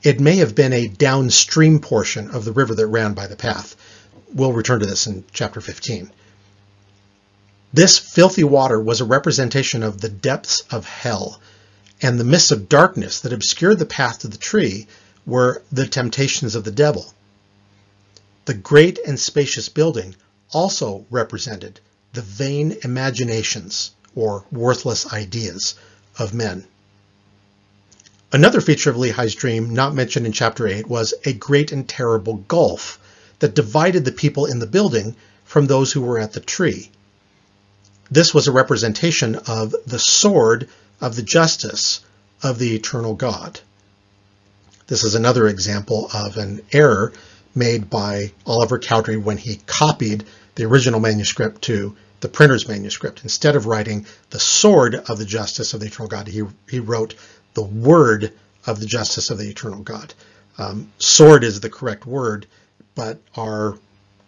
It 0.03 0.19
may 0.19 0.37
have 0.37 0.55
been 0.55 0.73
a 0.73 0.89
downstream 0.89 1.79
portion 1.79 2.31
of 2.31 2.45
the 2.45 2.53
river 2.53 2.75
that 2.75 2.87
ran 2.89 3.15
by 3.15 3.29
the 3.29 3.37
path. 3.37 3.77
We'll 4.35 4.53
return 4.53 4.81
to 4.81 4.87
this 4.87 5.07
in 5.07 5.25
chapter 5.33 5.61
15. 5.61 6.11
This 7.73 7.99
filthy 7.99 8.45
water 8.45 8.81
was 8.81 9.01
a 9.01 9.05
representation 9.05 9.83
of 9.83 10.01
the 10.01 10.09
depths 10.09 10.65
of 10.71 10.85
hell, 10.85 11.41
and 12.03 12.19
the 12.19 12.25
mists 12.25 12.51
of 12.51 12.69
darkness 12.69 13.21
that 13.21 13.33
obscured 13.33 13.79
the 13.79 13.87
path 13.87 14.19
to 14.21 14.29
the 14.29 14.37
tree 14.37 14.89
were 15.25 15.63
the 15.71 15.87
temptations 15.87 16.57
of 16.57 16.65
the 16.65 16.73
devil. 16.73 17.15
The 18.45 18.55
great 18.55 18.99
and 19.07 19.21
spacious 19.21 19.69
building 19.69 20.17
also 20.51 21.07
represented 21.11 21.81
the 22.13 22.23
vain 22.23 22.77
imaginations 22.83 23.93
or 24.15 24.45
worthless 24.51 25.13
ideas 25.13 25.75
of 26.19 26.35
men. 26.35 26.65
Another 28.33 28.61
feature 28.61 28.91
of 28.91 28.97
Lehi's 28.97 29.35
dream, 29.35 29.75
not 29.75 29.95
mentioned 29.95 30.25
in 30.25 30.33
chapter 30.33 30.67
8, 30.67 30.89
was 30.89 31.13
a 31.25 31.33
great 31.33 31.71
and 31.71 31.87
terrible 31.87 32.37
gulf 32.49 32.99
that 33.41 33.55
divided 33.55 34.05
the 34.05 34.13
people 34.13 34.47
in 34.47 34.59
the 34.59 34.67
building 34.67 35.15
from 35.45 35.67
those 35.67 35.93
who 35.93 36.01
were 36.01 36.19
at 36.19 36.33
the 36.33 36.41
tree. 36.41 36.91
This 38.11 38.33
was 38.33 38.49
a 38.49 38.53
representation 38.53 39.37
of 39.47 39.75
the 39.87 39.99
sword 39.99 40.69
of 41.01 41.17
the 41.17 41.23
justice 41.23 42.01
of 42.43 42.59
the 42.59 42.75
eternal 42.75 43.15
God. 43.15 43.61
This 44.87 45.05
is 45.05 45.15
another 45.15 45.49
example 45.49 46.11
of 46.13 46.37
an 46.37 46.63
error 46.73 47.13
made 47.55 47.91
by 47.91 48.33
Oliver 48.47 48.79
Cowdery 48.79 49.17
when 49.17 49.37
he 49.37 49.61
copied 49.67 50.25
the 50.55 50.65
original 50.65 51.01
manuscript 51.01 51.63
to 51.63 51.97
the 52.23 52.29
printer's 52.29 52.69
manuscript. 52.69 53.21
Instead 53.25 53.57
of 53.57 53.67
writing 53.67 54.07
the 54.31 54.41
sword 54.41 54.95
of 54.95 55.19
the 55.19 55.25
justice 55.25 55.75
of 55.75 55.81
the 55.81 55.87
eternal 55.87 56.09
God, 56.09 56.29
he, 56.29 56.43
he 56.69 56.79
wrote 56.79 57.15
the 57.55 57.63
word 57.63 58.33
of 58.65 58.81
the 58.81 58.87
justice 58.87 59.29
of 59.29 59.39
the 59.39 59.51
eternal 59.51 59.83
God. 59.83 60.15
Um, 60.57 60.91
sword 60.99 61.45
is 61.45 61.61
the 61.61 61.69
correct 61.69 62.07
word, 62.07 62.47
but 62.95 63.21
our 63.37 63.77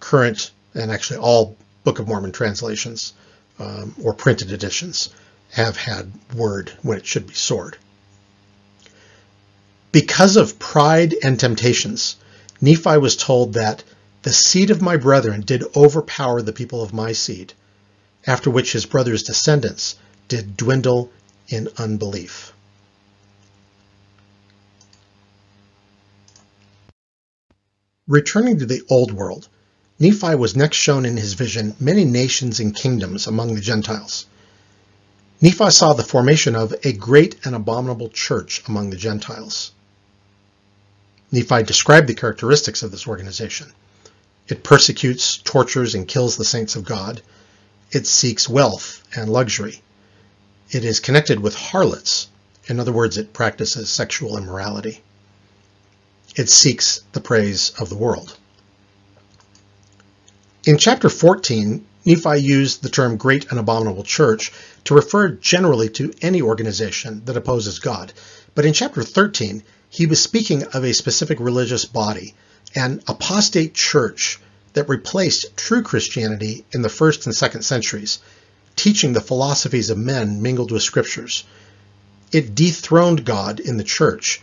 current 0.01 0.51
and 0.75 0.91
actually 0.91 1.21
all 1.21 1.57
Book 1.85 2.01
of 2.01 2.09
Mormon 2.09 2.33
translations 2.33 3.13
um, 3.59 3.95
or 4.03 4.13
printed 4.13 4.51
editions 4.51 5.11
have 5.51 5.77
had 5.77 6.11
word 6.35 6.73
when 6.83 6.99
it 6.99 7.07
should 7.07 7.29
be 7.29 7.35
sword. 7.35 7.77
Because 9.93 10.37
of 10.37 10.59
pride 10.59 11.15
and 11.23 11.39
temptations, 11.39 12.17
Nephi 12.61 12.99
was 12.99 13.15
told 13.17 13.53
that 13.53 13.85
the 14.23 14.33
seed 14.33 14.71
of 14.71 14.83
my 14.83 14.97
brethren 14.97 15.43
did 15.43 15.63
overpower 15.77 16.43
the 16.43 16.53
people 16.53 16.83
of 16.83 16.93
my 16.93 17.13
seed, 17.13 17.53
after 18.27 18.51
which 18.51 18.73
his 18.73 18.87
brother's 18.87 19.23
descendants 19.23 19.97
did 20.29 20.57
dwindle 20.57 21.11
in 21.49 21.69
unbelief. 21.77 22.53
Returning 28.07 28.59
to 28.59 28.67
the 28.67 28.83
Old 28.91 29.13
World, 29.13 29.49
Nephi 29.99 30.35
was 30.35 30.57
next 30.57 30.77
shown 30.77 31.07
in 31.07 31.17
his 31.17 31.35
vision 31.35 31.75
many 31.81 32.05
nations 32.05 32.61
and 32.61 32.75
kingdoms 32.75 33.27
among 33.27 33.55
the 33.55 33.61
Gentiles. 33.61 34.27
Nephi 35.41 35.71
saw 35.71 35.93
the 35.93 36.03
formation 36.03 36.55
of 36.57 36.75
a 36.85 36.93
great 36.93 37.37
and 37.45 37.55
abominable 37.55 38.09
church 38.09 38.63
among 38.67 38.91
the 38.91 38.97
Gentiles. 38.97 39.73
Nephi 41.31 41.63
described 41.63 42.07
the 42.07 42.15
characteristics 42.15 42.83
of 42.83 42.91
this 42.91 43.07
organization. 43.07 43.73
It 44.49 44.63
persecutes, 44.63 45.39
tortures, 45.39 45.95
and 45.95 46.07
kills 46.07 46.37
the 46.37 46.45
saints 46.45 46.77
of 46.77 46.85
God. 46.85 47.23
It 47.95 48.09
seeks 48.09 48.49
wealth 48.49 49.05
and 49.15 49.31
luxury. 49.31 49.81
It 50.69 50.85
is 50.85 50.99
connected 50.99 51.39
with 51.39 51.55
harlots. 51.55 52.27
In 52.67 52.81
other 52.81 52.91
words, 52.91 53.17
it 53.17 53.33
practices 53.33 53.89
sexual 53.89 54.37
immorality. 54.37 55.01
It 56.35 56.49
seeks 56.49 57.03
the 57.13 57.21
praise 57.21 57.71
of 57.79 57.91
the 57.91 57.97
world. 57.97 58.37
In 60.65 60.77
chapter 60.77 61.09
14, 61.09 61.87
Nephi 62.05 62.41
used 62.41 62.83
the 62.83 62.89
term 62.89 63.17
great 63.17 63.49
and 63.53 63.61
abominable 63.61 64.03
church 64.03 64.51
to 64.87 64.95
refer 64.95 65.29
generally 65.29 65.89
to 65.91 66.13
any 66.21 66.43
organization 66.43 67.23
that 67.27 67.37
opposes 67.37 67.79
God. 67.79 68.13
But 68.57 68.67
in 68.67 68.73
chapter 68.73 69.05
13, 69.05 69.63
he 69.89 70.07
was 70.07 70.21
speaking 70.21 70.65
of 70.65 70.83
a 70.83 70.95
specific 70.95 71.39
religious 71.39 71.85
body, 71.85 72.35
an 72.75 73.05
apostate 73.07 73.73
church 73.73 74.41
that 74.75 74.89
replaced 74.89 75.57
true 75.57 75.83
Christianity 75.83 76.65
in 76.73 76.83
the 76.83 76.89
first 76.89 77.27
and 77.27 77.35
second 77.35 77.63
centuries, 77.63 78.19
teaching 78.77 79.13
the 79.13 79.21
philosophies 79.21 79.89
of 79.89 79.97
men 79.97 80.43
mingled 80.43 80.71
with 80.71 80.83
scriptures. 80.83 81.45
It 82.33 82.55
dethroned 82.55 83.25
God 83.25 83.61
in 83.61 83.77
the 83.77 83.85
church 83.85 84.43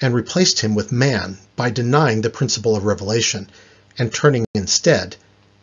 and 0.00 0.14
replaced 0.14 0.60
him 0.60 0.74
with 0.74 0.92
man 0.92 1.38
by 1.56 1.70
denying 1.70 2.20
the 2.20 2.30
principle 2.30 2.76
of 2.76 2.84
revelation 2.84 3.50
and 3.98 4.12
turning 4.12 4.44
instead 4.54 5.16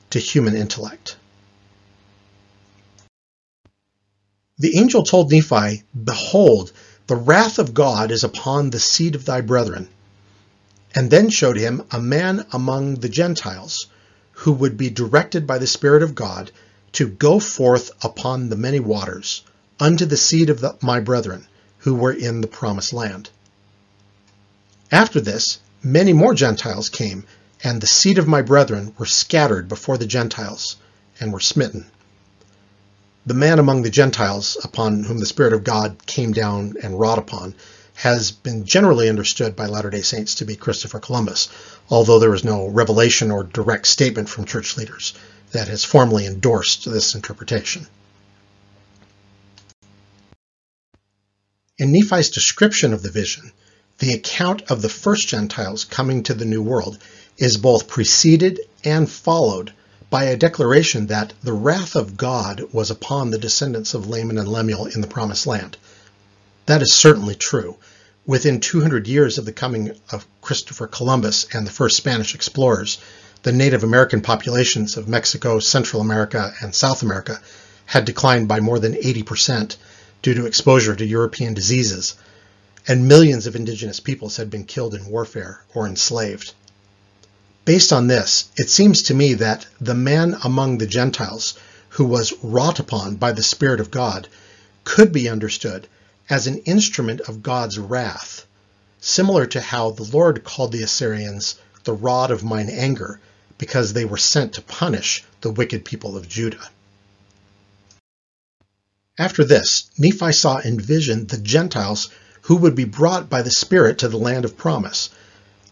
to 0.10 0.19
human 0.19 0.55
intellect. 0.55 1.15
The 4.58 4.77
angel 4.77 5.03
told 5.03 5.32
Nephi, 5.32 5.84
Behold, 6.03 6.73
the 7.08 7.15
wrath 7.15 7.58
of 7.58 7.73
God 7.73 8.12
is 8.12 8.25
upon 8.25 8.69
the 8.69 8.79
seed 8.79 9.15
of 9.15 9.23
thy 9.23 9.39
brethren, 9.39 9.88
and 10.93 11.10
then 11.10 11.29
showed 11.29 11.55
him 11.58 11.84
a 11.91 12.01
man 12.01 12.45
among 12.51 12.95
the 12.95 13.10
Gentiles 13.10 13.88
who 14.39 14.52
would 14.52 14.78
be 14.78 14.89
directed 14.89 15.47
by 15.47 15.58
the 15.58 15.67
Spirit 15.67 16.04
of 16.04 16.15
God 16.15 16.52
to 16.93 17.08
go 17.08 17.39
forth 17.39 17.91
upon 18.04 18.49
the 18.49 18.56
many 18.56 18.80
waters 18.80 19.43
unto 19.80 20.06
the 20.06 20.17
seed 20.17 20.49
of 20.49 20.62
the, 20.62 20.75
my 20.82 20.99
brethren 20.99 21.47
who 21.80 21.95
were 21.95 22.13
in 22.13 22.41
the 22.41 22.47
promised 22.47 22.93
land. 22.93 23.30
After 24.91 25.21
this, 25.21 25.60
many 25.84 26.13
more 26.13 26.34
Gentiles 26.34 26.89
came, 26.89 27.25
and 27.63 27.80
the 27.80 27.88
seed 27.88 28.17
of 28.17 28.28
my 28.28 28.41
brethren 28.41 28.93
were 28.97 29.06
scattered 29.06 29.67
before 29.67 29.97
the 29.97 30.06
Gentiles 30.06 30.75
and 31.19 31.32
were 31.32 31.39
smitten 31.39 31.86
the 33.30 33.34
man 33.36 33.60
among 33.60 33.84
the 33.84 33.91
Gentiles 33.91 34.58
upon 34.63 35.04
whom 35.04 35.19
the 35.19 35.25
Spirit 35.25 35.54
of 35.54 35.63
God 35.63 36.04
came 36.08 36.32
down 36.32 36.73
and 36.82 36.99
wrought 36.99 37.19
upon 37.19 37.54
has 37.99 38.31
been 38.31 38.63
generally 38.63 39.09
understood 39.09 39.57
by 39.57 39.65
Latter 39.65 39.89
day 39.89 40.01
Saints 40.01 40.35
to 40.35 40.45
be 40.45 40.55
Christopher 40.55 41.01
Columbus, 41.01 41.49
although 41.89 42.17
there 42.17 42.33
is 42.33 42.45
no 42.45 42.65
revelation 42.65 43.29
or 43.29 43.43
direct 43.43 43.85
statement 43.88 44.29
from 44.29 44.45
church 44.45 44.77
leaders 44.77 45.13
that 45.51 45.67
has 45.67 45.83
formally 45.83 46.25
endorsed 46.25 46.89
this 46.89 47.13
interpretation. 47.13 47.85
In 51.77 51.91
Nephi's 51.91 52.29
description 52.29 52.93
of 52.93 53.03
the 53.03 53.12
vision, 53.12 53.51
the 53.97 54.13
account 54.13 54.62
of 54.71 54.81
the 54.81 54.88
first 54.88 55.27
Gentiles 55.27 55.83
coming 55.83 56.23
to 56.23 56.33
the 56.33 56.45
New 56.45 56.62
World 56.62 56.97
is 57.38 57.57
both 57.57 57.89
preceded 57.89 58.62
and 58.85 59.12
followed 59.12 59.73
by 60.09 60.23
a 60.23 60.38
declaration 60.38 61.07
that 61.07 61.33
the 61.43 61.51
wrath 61.51 61.97
of 61.97 62.15
God 62.15 62.63
was 62.71 62.89
upon 62.89 63.31
the 63.31 63.38
descendants 63.38 63.93
of 63.93 64.07
Laman 64.07 64.38
and 64.38 64.47
Lemuel 64.47 64.85
in 64.85 65.01
the 65.01 65.07
Promised 65.07 65.45
Land. 65.45 65.75
That 66.69 66.84
is 66.84 66.93
certainly 66.93 67.34
true. 67.34 67.77
Within 68.27 68.60
200 68.60 69.08
years 69.08 69.39
of 69.39 69.45
the 69.45 69.51
coming 69.51 69.91
of 70.12 70.27
Christopher 70.39 70.86
Columbus 70.86 71.47
and 71.51 71.65
the 71.65 71.71
first 71.71 71.97
Spanish 71.97 72.36
explorers, 72.36 72.99
the 73.41 73.51
Native 73.51 73.84
American 73.84 74.21
populations 74.21 74.95
of 74.95 75.08
Mexico, 75.08 75.60
Central 75.60 75.99
America, 75.99 76.53
and 76.62 76.75
South 76.75 77.01
America 77.01 77.41
had 77.88 78.05
declined 78.05 78.47
by 78.47 78.60
more 78.60 78.77
than 78.77 78.93
80% 78.93 79.77
due 80.21 80.36
to 80.36 80.45
exposure 80.45 80.95
to 80.95 81.03
European 81.03 81.55
diseases, 81.55 82.13
and 82.88 83.08
millions 83.08 83.47
of 83.47 83.55
indigenous 83.55 83.99
peoples 83.99 84.38
had 84.38 84.51
been 84.51 84.65
killed 84.65 84.93
in 84.93 85.08
warfare 85.08 85.63
or 85.73 85.88
enslaved. 85.88 86.53
Based 87.65 87.91
on 87.91 88.05
this, 88.05 88.45
it 88.58 88.69
seems 88.69 89.01
to 89.01 89.15
me 89.15 89.34
that 89.34 89.65
the 89.82 89.95
man 89.95 90.38
among 90.43 90.77
the 90.77 90.86
Gentiles 90.86 91.55
who 91.97 92.05
was 92.05 92.32
wrought 92.43 92.77
upon 92.77 93.15
by 93.15 93.32
the 93.32 93.41
Spirit 93.41 93.79
of 93.79 93.89
God 93.89 94.27
could 94.84 95.12
be 95.12 95.27
understood 95.27 95.88
as 96.30 96.46
an 96.46 96.58
instrument 96.60 97.22
of 97.22 97.42
God's 97.42 97.80
wrath, 97.80 98.46
similar 99.02 99.46
to 99.48 99.62
how 99.62 99.92
the 99.92 100.04
Lord 100.04 100.44
called 100.44 100.72
the 100.72 100.84
Assyrians 100.84 101.56
the 101.84 101.94
rod 101.94 102.30
of 102.30 102.44
mine 102.44 102.70
anger 102.70 103.20
because 103.58 103.94
they 103.94 104.06
were 104.06 104.18
sent 104.18 104.54
to 104.54 104.62
punish 104.62 105.24
the 105.42 105.52
wicked 105.52 105.84
people 105.84 106.15
of 106.15 106.30
Judah. 106.30 106.70
After 109.18 109.44
this, 109.44 109.89
Nephi 109.98 110.32
saw 110.32 110.60
in 110.60 110.80
vision 110.80 111.28
the 111.28 111.38
Gentiles 111.38 112.10
who 112.44 112.56
would 112.58 112.76
be 112.76 112.86
brought 112.86 113.30
by 113.30 113.42
the 113.42 113.52
Spirit 113.52 113.98
to 114.00 114.08
the 114.08 114.18
land 114.18 114.46
of 114.46 114.58
promise, 114.58 115.10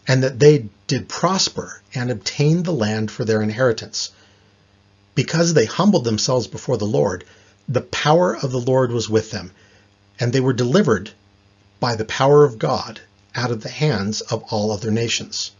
and 0.06 0.22
that 0.22 0.38
they 0.38 0.68
did 0.86 1.08
prosper 1.08 1.80
and 1.94 2.10
obtain 2.10 2.62
the 2.62 2.72
land 2.72 3.10
for 3.10 3.24
their 3.24 3.42
inheritance. 3.42 4.10
Because 5.14 5.54
they 5.54 5.64
humbled 5.64 6.04
themselves 6.04 6.46
before 6.46 6.76
the 6.76 6.86
Lord, 6.86 7.24
the 7.68 7.80
power 7.80 8.36
of 8.36 8.52
the 8.52 8.60
Lord 8.60 8.92
was 8.92 9.08
with 9.08 9.30
them, 9.30 9.52
and 10.20 10.32
they 10.32 10.40
were 10.40 10.52
delivered 10.52 11.10
by 11.80 11.94
the 11.94 12.04
power 12.04 12.44
of 12.44 12.58
God 12.58 13.00
out 13.34 13.50
of 13.50 13.62
the 13.62 13.68
hands 13.68 14.20
of 14.20 14.42
all 14.50 14.70
other 14.70 14.90
nations. 14.90 15.52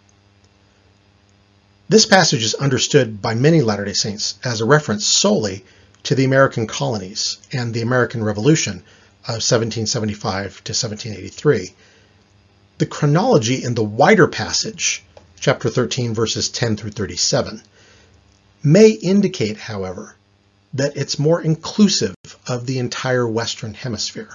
This 1.89 2.07
passage 2.07 2.43
is 2.43 2.55
understood 2.55 3.23
by 3.23 3.35
many 3.35 3.63
Latter 3.63 3.85
day 3.85 3.93
Saints 3.93 4.35
as 4.45 4.61
a 4.61 4.67
reference 4.67 5.07
solely 5.07 5.65
to 6.03 6.15
the 6.15 6.25
American 6.25 6.67
colonies 6.67 7.39
and 7.53 7.73
the 7.73 7.83
American 7.83 8.23
Revolution 8.23 8.83
of 9.25 9.43
1775 9.45 10.65
to 10.65 10.73
1783 10.73 11.75
the 12.79 12.87
chronology 12.87 13.63
in 13.63 13.75
the 13.75 13.83
wider 13.83 14.29
passage, 14.29 15.03
chapter 15.41 15.69
13, 15.69 16.15
verses 16.15 16.49
10 16.49 16.77
through 16.77 16.93
37, 16.93 17.61
may 18.63 18.91
indicate, 18.91 19.57
however, 19.57 20.15
that 20.75 20.97
it's 20.97 21.19
more 21.19 21.41
inclusive 21.41 22.15
of 22.47 22.67
the 22.67 22.79
entire 22.79 23.27
Western 23.27 23.75
Hemisphere. 23.75 24.29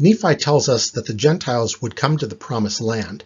Nephi 0.00 0.36
tells 0.36 0.68
us 0.68 0.90
that 0.90 1.06
the 1.06 1.12
Gentiles 1.14 1.82
would 1.82 1.96
come 1.96 2.18
to 2.18 2.26
the 2.26 2.36
Promised 2.36 2.80
Land, 2.80 3.24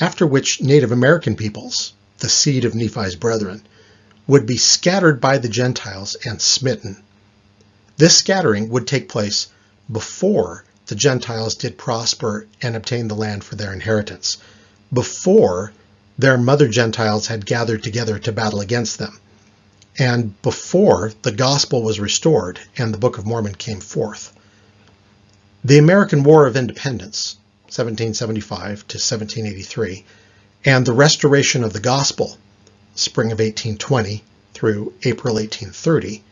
after 0.00 0.26
which 0.26 0.60
Native 0.60 0.90
American 0.90 1.36
peoples, 1.36 1.92
the 2.18 2.28
seed 2.28 2.64
of 2.64 2.74
Nephi's 2.74 3.14
brethren, 3.14 3.62
would 4.26 4.44
be 4.44 4.56
scattered 4.56 5.20
by 5.20 5.38
the 5.38 5.48
Gentiles 5.48 6.16
and 6.24 6.42
smitten. 6.42 7.00
This 7.98 8.16
scattering 8.16 8.68
would 8.70 8.88
take 8.88 9.08
place 9.08 9.46
before 9.92 10.64
the 10.86 10.96
Gentiles 10.96 11.54
did 11.54 11.78
prosper 11.78 12.48
and 12.60 12.74
obtain 12.74 13.06
the 13.06 13.14
land 13.14 13.44
for 13.44 13.54
their 13.54 13.72
inheritance, 13.72 14.38
before 14.92 15.72
their 16.18 16.36
mother 16.36 16.66
Gentiles 16.66 17.28
had 17.28 17.46
gathered 17.46 17.84
together 17.84 18.18
to 18.18 18.32
battle 18.32 18.60
against 18.60 18.98
them, 18.98 19.20
and 19.96 20.42
before 20.42 21.12
the 21.22 21.30
gospel 21.30 21.80
was 21.84 22.00
restored 22.00 22.58
and 22.76 22.92
the 22.92 22.98
Book 22.98 23.18
of 23.18 23.26
Mormon 23.26 23.54
came 23.54 23.78
forth. 23.78 24.32
The 25.64 25.78
American 25.78 26.24
War 26.24 26.46
of 26.48 26.56
Independence, 26.56 27.36
1775 27.66 28.88
to 28.88 28.98
1783, 28.98 30.04
and 30.64 30.84
the 30.84 30.92
restoration 30.92 31.62
of 31.62 31.72
the 31.72 31.78
gospel, 31.78 32.36
spring 32.96 33.28
of 33.28 33.38
1820 33.38 34.24
through 34.54 34.92
April 35.04 35.36
1830, 35.36 36.24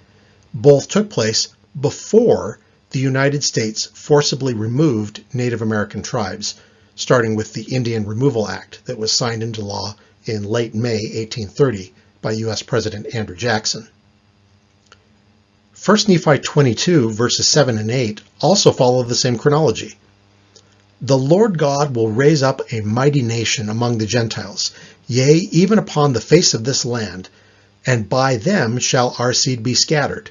both 0.52 0.88
took 0.88 1.10
place 1.10 1.46
before 1.80 2.58
the 2.90 2.98
United 2.98 3.44
States 3.44 3.88
forcibly 3.94 4.52
removed 4.52 5.22
Native 5.32 5.62
American 5.62 6.02
tribes, 6.02 6.56
starting 6.96 7.36
with 7.36 7.52
the 7.52 7.72
Indian 7.72 8.04
Removal 8.04 8.48
Act 8.48 8.80
that 8.86 8.98
was 8.98 9.12
signed 9.12 9.44
into 9.44 9.64
law 9.64 9.94
in 10.24 10.42
late 10.42 10.74
May 10.74 11.02
1830 11.02 11.94
by 12.20 12.32
U.S. 12.32 12.64
President 12.64 13.14
Andrew 13.14 13.36
Jackson. 13.36 13.86
1 15.84 15.98
Nephi 16.08 16.38
22, 16.38 17.12
verses 17.12 17.48
7 17.48 17.78
and 17.78 17.90
8 17.90 18.20
also 18.40 18.72
follow 18.72 19.02
the 19.02 19.14
same 19.14 19.38
chronology. 19.38 19.98
The 21.00 21.18
Lord 21.18 21.58
God 21.58 21.96
will 21.96 22.10
raise 22.10 22.42
up 22.42 22.60
a 22.72 22.80
mighty 22.82 23.22
nation 23.22 23.68
among 23.68 23.98
the 23.98 24.06
Gentiles, 24.06 24.72
yea, 25.06 25.34
even 25.50 25.78
upon 25.78 26.12
the 26.12 26.20
face 26.20 26.54
of 26.54 26.64
this 26.64 26.84
land, 26.84 27.28
and 27.86 28.08
by 28.08 28.36
them 28.36 28.78
shall 28.78 29.16
our 29.18 29.32
seed 29.32 29.62
be 29.62 29.74
scattered 29.74 30.30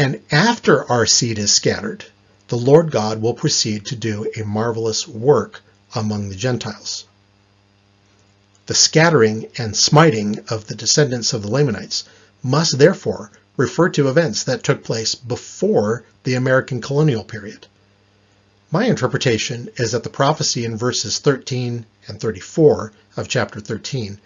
and 0.00 0.18
after 0.30 0.90
our 0.90 1.04
seed 1.04 1.38
is 1.38 1.52
scattered, 1.52 2.06
the 2.48 2.56
Lord 2.56 2.90
God 2.90 3.20
will 3.20 3.34
proceed 3.34 3.84
to 3.86 3.96
do 3.96 4.30
a 4.34 4.44
marvelous 4.44 5.06
work 5.06 5.60
among 5.94 6.30
the 6.30 6.36
Gentiles. 6.36 7.04
The 8.64 8.74
scattering 8.74 9.48
and 9.58 9.76
smiting 9.76 10.38
of 10.48 10.68
the 10.68 10.74
descendants 10.74 11.34
of 11.34 11.42
the 11.42 11.50
Lamanites 11.50 12.04
must 12.42 12.78
therefore 12.78 13.30
refer 13.60 13.90
to 13.90 14.08
events 14.08 14.44
that 14.44 14.62
took 14.62 14.82
place 14.82 15.14
before 15.14 16.02
the 16.24 16.34
American 16.34 16.80
colonial 16.80 17.22
period. 17.22 17.66
My 18.70 18.86
interpretation 18.86 19.68
is 19.76 19.92
that 19.92 20.02
the 20.02 20.08
prophecy 20.08 20.64
in 20.64 20.78
verses 20.78 21.18
13 21.18 21.84
and 22.08 22.18
34 22.18 22.92
of 23.18 23.28
chapter 23.28 23.60
13 23.60 24.18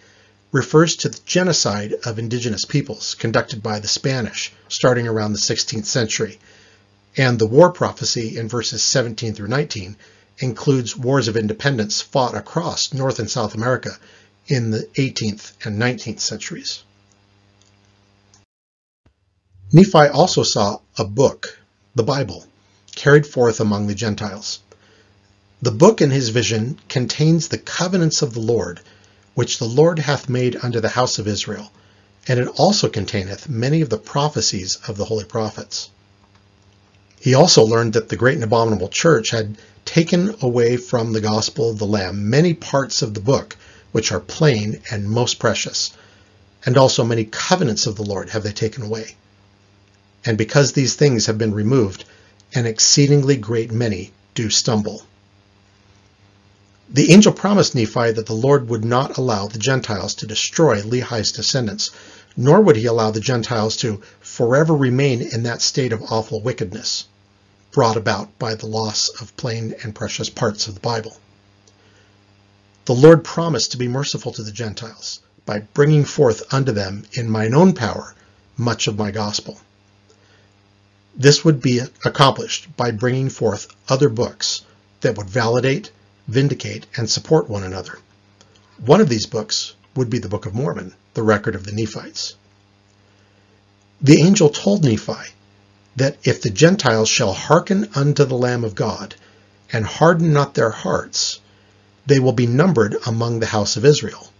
refers 0.53 0.95
to 0.95 1.09
the 1.09 1.19
genocide 1.27 1.95
of 2.07 2.21
indigenous 2.21 2.65
peoples 2.65 3.17
conducted 3.17 3.61
by 3.61 3.81
the 3.81 3.89
Spanish 3.89 4.53
starting 4.69 5.09
around 5.09 5.33
the 5.33 5.39
16th 5.41 5.87
century. 5.87 6.39
And 7.17 7.37
the 7.37 7.49
war 7.49 7.73
prophecy 7.73 8.39
in 8.39 8.49
verses 8.49 8.85
17 8.85 9.35
through 9.35 9.49
19 9.49 9.97
includes 10.39 10.97
wars 10.97 11.27
of 11.27 11.37
independence 11.37 12.01
fought 12.01 12.37
across 12.37 12.95
North 12.95 13.19
and 13.19 13.29
South 13.29 13.57
America 13.57 13.99
in 14.47 14.71
the 14.71 14.87
18th 14.95 15.55
and 15.65 15.77
19th 15.77 16.21
centuries. 16.21 16.85
Nephi 19.75 20.07
also 20.07 20.45
saw 20.45 20.79
a 20.97 21.05
book, 21.05 21.59
the 21.97 22.05
Bible, 22.05 22.47
carried 22.95 23.27
forth 23.27 23.59
among 23.59 23.89
the 23.89 23.95
Gentiles. 23.97 24.61
The 25.63 25.73
book 25.73 26.01
in 26.01 26.13
his 26.13 26.29
vision 26.29 26.79
contains 26.89 27.49
the 27.49 27.59
covenants 27.59 28.23
of 28.23 28.35
the 28.35 28.41
Lord, 28.41 28.79
which 29.35 29.59
the 29.59 29.65
Lord 29.65 29.99
hath 29.99 30.29
made 30.29 30.55
unto 30.63 30.79
the 30.79 30.91
house 30.91 31.19
of 31.19 31.27
Israel, 31.27 31.73
and 32.29 32.39
it 32.39 32.47
also 32.47 32.89
containeth 32.89 33.49
many 33.49 33.81
of 33.81 33.89
the 33.89 33.99
prophecies 33.99 34.79
of 34.87 34.97
the 34.97 35.07
holy 35.07 35.25
prophets. 35.25 35.91
He 37.19 37.35
also 37.35 37.65
learned 37.65 37.95
that 37.95 38.11
the 38.11 38.17
great 38.17 38.37
and 38.37 38.45
abominable 38.45 38.91
church 38.91 39.31
had 39.31 39.59
taken 39.85 40.37
away 40.41 40.77
from 40.77 41.13
the 41.13 41.21
gospel 41.21 41.71
of 41.71 41.81
the 41.81 41.85
Lamb 41.85 42.31
many 42.31 42.55
parts 42.55 43.03
of 43.03 43.13
the 43.13 43.19
book 43.19 43.57
which 43.91 44.13
are 44.13 44.21
plain 44.21 44.81
and 44.93 45.11
most 45.11 45.41
precious, 45.41 45.91
and 46.65 46.79
also 46.79 47.03
many 47.03 47.25
covenants 47.25 47.89
of 47.89 47.97
the 47.97 48.05
Lord 48.05 48.31
have 48.31 48.45
they 48.45 48.53
taken 48.53 48.85
away. 48.85 49.17
And 50.25 50.39
because 50.39 50.73
these 50.73 50.95
things 50.95 51.27
have 51.27 51.39
been 51.39 51.55
removed, 51.55 52.05
an 52.55 52.67
exceedingly 52.67 53.37
great 53.37 53.73
many 53.73 54.13
do 54.35 54.49
stumble. 54.49 55.03
The 56.91 57.13
angel 57.13 57.33
promised 57.33 57.75
Nephi 57.75 58.13
that 58.13 58.27
the 58.27 58.35
Lord 58.35 58.69
would 58.69 58.85
not 58.85 59.17
allow 59.17 59.49
the 59.49 59.59
Gentiles 59.59 60.15
to 60.17 60.27
destroy 60.27 60.83
Lehi's 60.83 61.33
descendants, 61.33 61.91
nor 62.37 62.61
would 62.61 62.77
he 62.77 62.87
allow 62.87 63.11
the 63.11 63.21
Gentiles 63.21 63.77
to 63.79 64.01
forever 64.21 64.75
remain 64.75 65.21
in 65.21 65.43
that 65.43 65.63
state 65.63 65.93
of 65.93 66.03
awful 66.11 66.41
wickedness 66.41 67.05
brought 67.73 67.97
about 67.97 68.39
by 68.39 68.55
the 68.55 68.67
loss 68.67 69.09
of 69.21 69.37
plain 69.37 69.75
and 69.83 69.95
precious 69.95 70.31
parts 70.31 70.69
of 70.69 70.75
the 70.75 70.81
Bible. 70.81 71.19
The 72.85 72.95
Lord 72.95 73.25
promised 73.25 73.73
to 73.73 73.77
be 73.77 73.89
merciful 73.89 74.31
to 74.33 74.43
the 74.43 74.53
Gentiles 74.53 75.21
by 75.45 75.61
bringing 75.75 76.05
forth 76.05 76.55
unto 76.55 76.71
them 76.71 77.05
in 77.13 77.29
mine 77.29 77.53
own 77.53 77.73
power 77.73 78.15
much 78.57 78.87
of 78.87 78.97
my 78.97 79.11
gospel. 79.11 79.59
This 81.17 81.45
would 81.45 81.61
be 81.61 81.81
accomplished 82.05 82.77
by 82.77 82.91
bringing 82.91 83.31
forth 83.31 83.69
other 83.89 84.09
books 84.09 84.63
that 85.01 85.17
would 85.17 85.31
validate, 85.31 85.91
vindicate, 86.27 86.87
and 86.97 87.09
support 87.09 87.49
one 87.49 87.63
another. 87.63 87.99
One 88.79 89.01
of 89.01 89.09
these 89.09 89.27
books 89.27 89.75
would 89.95 90.11
be 90.11 90.19
the 90.19 90.29
Book 90.29 90.45
of 90.45 90.55
Mormon, 90.55 90.95
the 91.15 91.23
record 91.23 91.55
of 91.55 91.65
the 91.65 91.73
Nephites. 91.73 92.35
The 94.01 94.21
angel 94.21 94.49
told 94.49 94.83
Nephi 94.83 95.33
that 95.97 96.19
if 96.25 96.43
the 96.43 96.51
Gentiles 96.51 97.09
shall 97.09 97.33
hearken 97.33 97.89
unto 97.95 98.25
the 98.25 98.37
Lamb 98.37 98.65
of 98.65 98.75
God, 98.75 99.15
and 99.73 99.87
harden 99.87 100.33
not 100.33 100.55
their 100.55 100.71
hearts, 100.71 101.39
they 102.07 102.19
will 102.19 102.33
be 102.33 102.47
numbered 102.47 102.97
among 103.07 103.39
the 103.39 103.47
house 103.47 103.77
of 103.77 103.85
Israel. 103.85 104.31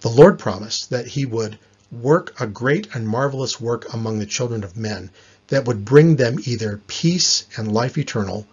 The 0.00 0.08
Lord 0.08 0.38
promised 0.38 0.90
that 0.90 1.08
he 1.08 1.26
would 1.26 1.58
work 1.92 2.40
a 2.40 2.46
great 2.46 2.94
and 2.94 3.06
marvelous 3.06 3.60
work 3.60 3.92
among 3.92 4.18
the 4.18 4.26
children 4.26 4.64
of 4.64 4.76
men 4.76 5.10
that 5.48 5.66
would 5.66 5.84
bring 5.84 6.16
them 6.16 6.38
either 6.44 6.80
peace 6.86 7.44
and 7.56 7.72
life 7.72 7.98
eternal 7.98 8.46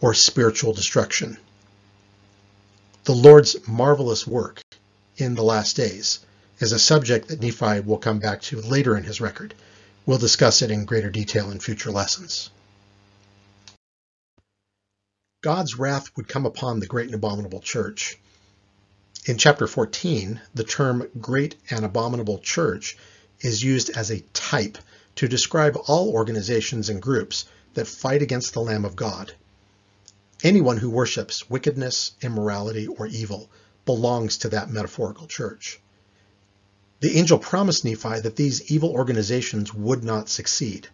or 0.00 0.12
spiritual 0.12 0.72
destruction. 0.72 1.38
The 3.04 3.14
Lord's 3.14 3.56
marvelous 3.68 4.26
work 4.26 4.60
in 5.16 5.36
the 5.36 5.44
last 5.44 5.76
days 5.76 6.18
is 6.58 6.72
a 6.72 6.78
subject 6.78 7.28
that 7.28 7.40
Nephi 7.40 7.80
will 7.80 7.98
come 7.98 8.18
back 8.18 8.42
to 8.42 8.60
later 8.60 8.96
in 8.96 9.04
his 9.04 9.20
record. 9.20 9.54
We'll 10.04 10.18
discuss 10.18 10.60
it 10.62 10.70
in 10.70 10.84
greater 10.84 11.10
detail 11.10 11.50
in 11.50 11.60
future 11.60 11.90
lessons. 11.90 12.50
God's 15.42 15.78
wrath 15.78 16.10
would 16.16 16.28
come 16.28 16.44
upon 16.44 16.80
the 16.80 16.86
great 16.86 17.06
and 17.06 17.14
abominable 17.14 17.60
church. 17.60 18.18
In 19.26 19.36
chapter 19.36 19.66
14, 19.66 20.40
the 20.54 20.64
term 20.64 21.06
great 21.20 21.54
and 21.68 21.84
abominable 21.84 22.38
church 22.38 22.96
is 23.40 23.62
used 23.62 23.90
as 23.90 24.10
a 24.10 24.24
type 24.32 24.78
to 25.16 25.28
describe 25.28 25.76
all 25.86 26.08
organizations 26.08 26.88
and 26.88 27.02
groups 27.02 27.44
that 27.74 27.86
fight 27.86 28.22
against 28.22 28.54
the 28.54 28.62
Lamb 28.62 28.86
of 28.86 28.96
God. 28.96 29.34
Anyone 30.42 30.78
who 30.78 30.88
worships 30.88 31.50
wickedness, 31.50 32.12
immorality, 32.22 32.86
or 32.86 33.06
evil 33.08 33.50
belongs 33.84 34.38
to 34.38 34.48
that 34.48 34.70
metaphorical 34.70 35.26
church. 35.26 35.78
The 37.00 37.18
angel 37.18 37.38
promised 37.38 37.84
Nephi 37.84 38.20
that 38.20 38.36
these 38.36 38.72
evil 38.72 38.88
organizations 38.88 39.74
would 39.74 40.02
not 40.02 40.30
succeed. 40.30 40.88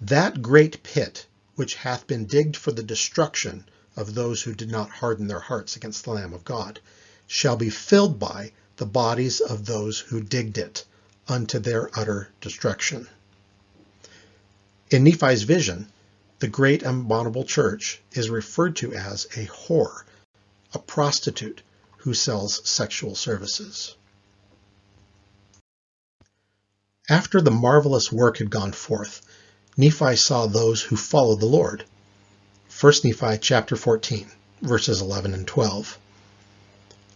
That 0.00 0.42
great 0.42 0.84
pit, 0.84 1.26
which 1.56 1.74
hath 1.74 2.06
been 2.06 2.26
digged 2.26 2.56
for 2.56 2.70
the 2.70 2.84
destruction 2.84 3.64
of 3.96 4.14
those 4.14 4.42
who 4.42 4.54
did 4.54 4.70
not 4.70 4.90
harden 4.90 5.26
their 5.26 5.40
hearts 5.40 5.74
against 5.74 6.04
the 6.04 6.12
Lamb 6.12 6.32
of 6.32 6.44
God, 6.44 6.78
shall 7.28 7.56
be 7.56 7.70
filled 7.70 8.18
by 8.18 8.50
the 8.78 8.86
bodies 8.86 9.40
of 9.40 9.66
those 9.66 10.00
who 10.00 10.20
digged 10.20 10.58
it 10.58 10.84
unto 11.28 11.58
their 11.58 11.90
utter 11.96 12.30
destruction. 12.40 13.06
In 14.90 15.04
Nephi's 15.04 15.42
vision, 15.42 15.92
the 16.38 16.48
great 16.48 16.82
abominable 16.82 17.44
church 17.44 18.00
is 18.12 18.30
referred 18.30 18.76
to 18.76 18.94
as 18.94 19.26
a 19.36 19.46
whore, 19.46 20.04
a 20.72 20.78
prostitute 20.78 21.62
who 21.98 22.14
sells 22.14 22.66
sexual 22.66 23.14
services. 23.14 23.94
After 27.10 27.40
the 27.40 27.50
marvelous 27.50 28.10
work 28.10 28.38
had 28.38 28.50
gone 28.50 28.72
forth, 28.72 29.20
Nephi 29.76 30.16
saw 30.16 30.46
those 30.46 30.80
who 30.80 30.96
followed 30.96 31.40
the 31.40 31.46
Lord. 31.46 31.84
1 32.80 32.92
Nephi 33.04 33.38
chapter 33.38 33.76
14, 33.76 34.30
verses 34.62 35.02
11 35.02 35.34
and 35.34 35.46
12. 35.46 35.98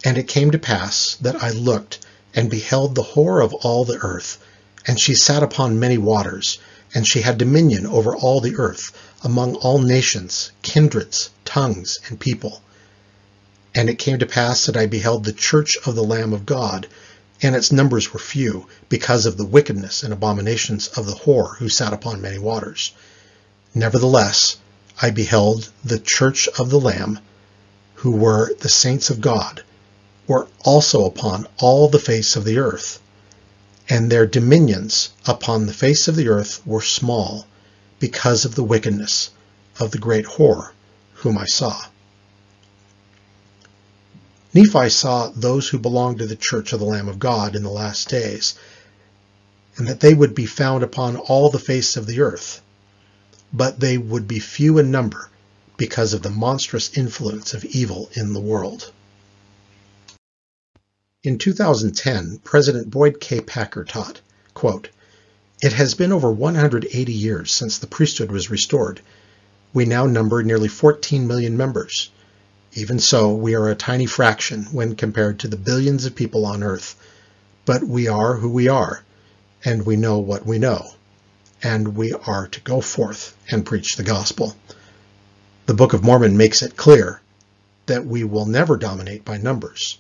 And 0.05 0.19
it 0.19 0.27
came 0.27 0.51
to 0.51 0.59
pass 0.59 1.17
that 1.21 1.43
I 1.43 1.51
looked 1.51 2.05
and 2.35 2.51
beheld 2.51 2.95
the 2.95 3.05
whore 3.05 3.45
of 3.45 3.55
all 3.55 3.85
the 3.85 3.99
earth, 3.99 4.39
and 4.85 4.99
she 4.99 5.15
sat 5.15 5.45
upon 5.45 5.79
many 5.79 5.97
waters, 5.97 6.59
and 6.93 7.07
she 7.07 7.21
had 7.21 7.39
dominion 7.39 7.87
over 7.87 8.17
all 8.17 8.41
the 8.41 8.57
earth, 8.57 8.91
among 9.23 9.55
all 9.55 9.79
nations, 9.79 10.51
kindreds, 10.63 11.31
tongues, 11.45 12.01
and 12.09 12.19
people. 12.19 12.63
And 13.77 13.89
it 13.89 13.99
came 14.01 14.19
to 14.19 14.27
pass 14.27 14.67
that 14.67 14.77
I 14.77 14.87
beheld 14.87 15.23
the 15.25 15.33
church 15.33 15.77
of 15.87 15.95
the 15.95 16.03
Lamb 16.03 16.33
of 16.33 16.47
God, 16.47 16.89
and 17.41 17.55
its 17.55 17.71
numbers 17.71 18.13
were 18.13 18.19
few, 18.19 18.67
because 18.89 19.25
of 19.25 19.37
the 19.37 19.47
wickedness 19.47 20.03
and 20.03 20.13
abominations 20.13 20.89
of 20.89 21.07
the 21.07 21.15
whore 21.15 21.59
who 21.59 21.69
sat 21.69 21.93
upon 21.93 22.21
many 22.21 22.39
waters. 22.39 22.91
Nevertheless, 23.73 24.57
I 25.01 25.11
beheld 25.11 25.71
the 25.85 26.01
church 26.01 26.49
of 26.59 26.71
the 26.71 26.81
Lamb, 26.81 27.21
who 27.95 28.11
were 28.11 28.53
the 28.55 28.69
saints 28.69 29.09
of 29.09 29.21
God, 29.21 29.63
were 30.27 30.47
also 30.65 31.05
upon 31.05 31.47
all 31.59 31.89
the 31.89 31.99
face 31.99 32.37
of 32.37 32.45
the 32.45 32.59
earth, 32.59 33.01
and 33.89 34.11
their 34.11 34.27
dominions 34.27 35.11
upon 35.27 35.67
the 35.67 35.73
face 35.73 36.09
of 36.09 36.17
the 36.17 36.29
earth 36.29 36.61
were 36.67 36.83
small, 36.83 37.47
because 37.99 38.45
of 38.45 38.55
the 38.55 38.65
wickedness 38.65 39.31
of 39.79 39.91
the 39.91 39.99
great 39.99 40.25
whore 40.25 40.71
whom 41.15 41.39
I 41.39 41.47
saw. 41.47 41.87
Nephi 44.55 44.91
saw 44.91 45.31
those 45.35 45.69
who 45.69 45.79
belonged 45.79 46.19
to 46.19 46.27
the 46.27 46.37
church 46.37 46.73
of 46.73 46.81
the 46.81 46.85
Lamb 46.87 47.09
of 47.09 47.19
God 47.19 47.57
in 47.57 47.63
the 47.63 47.71
last 47.71 48.09
days, 48.09 48.55
and 49.77 49.89
that 49.89 50.01
they 50.01 50.13
would 50.13 50.35
be 50.35 50.47
found 50.47 50.83
upon 50.83 51.17
all 51.17 51.49
the 51.49 51.59
face 51.59 51.97
of 51.97 52.07
the 52.07 52.21
earth, 52.21 52.61
but 53.53 53.81
they 53.81 53.97
would 53.97 54.29
be 54.29 54.39
few 54.39 54.79
in 54.79 54.91
number 54.91 55.31
because 55.77 56.13
of 56.13 56.23
the 56.23 56.31
monstrous 56.31 56.97
influence 56.97 57.55
of 57.55 57.65
evil 57.65 58.11
in 58.13 58.35
the 58.35 58.41
world. 58.41 58.93
In 61.25 61.39
2010, 61.39 62.41
President 62.43 62.91
Boyd 62.91 63.21
K. 63.21 63.41
Packer 63.41 63.85
taught, 63.85 64.21
quote, 64.55 64.89
It 65.63 65.73
has 65.73 65.95
been 65.95 66.11
over 66.11 66.33
180 66.33 67.13
years 67.13 67.53
since 67.53 67.79
the 67.79 67.87
priesthood 67.87 68.33
was 68.33 68.51
restored. 68.51 69.01
We 69.73 69.85
now 69.85 70.07
number 70.07 70.43
nearly 70.43 70.67
14 70.67 71.29
million 71.29 71.57
members. 71.57 72.11
Even 72.73 72.99
so, 72.99 73.33
we 73.33 73.55
are 73.55 73.69
a 73.69 73.77
tiny 73.77 74.07
fraction 74.07 74.65
when 74.73 74.97
compared 74.97 75.39
to 75.39 75.47
the 75.47 75.57
billions 75.57 76.07
of 76.07 76.17
people 76.17 76.45
on 76.45 76.65
earth. 76.65 76.97
But 77.67 77.85
we 77.85 78.09
are 78.09 78.39
who 78.39 78.51
we 78.51 78.67
are, 78.67 79.05
and 79.65 79.87
we 79.87 79.95
know 79.95 80.19
what 80.19 80.45
we 80.45 80.59
know, 80.59 80.95
and 81.63 81.95
we 81.95 82.15
are 82.15 82.49
to 82.49 82.61
go 82.63 82.81
forth 82.81 83.37
and 83.49 83.65
preach 83.65 83.95
the 83.95 84.03
gospel. 84.03 84.57
The 85.67 85.75
Book 85.75 85.93
of 85.93 86.03
Mormon 86.03 86.37
makes 86.37 86.63
it 86.63 86.77
clear 86.77 87.21
that 87.87 88.07
we 88.07 88.25
will 88.25 88.47
never 88.47 88.77
dominate 88.77 89.25
by 89.25 89.37
numbers, 89.37 89.99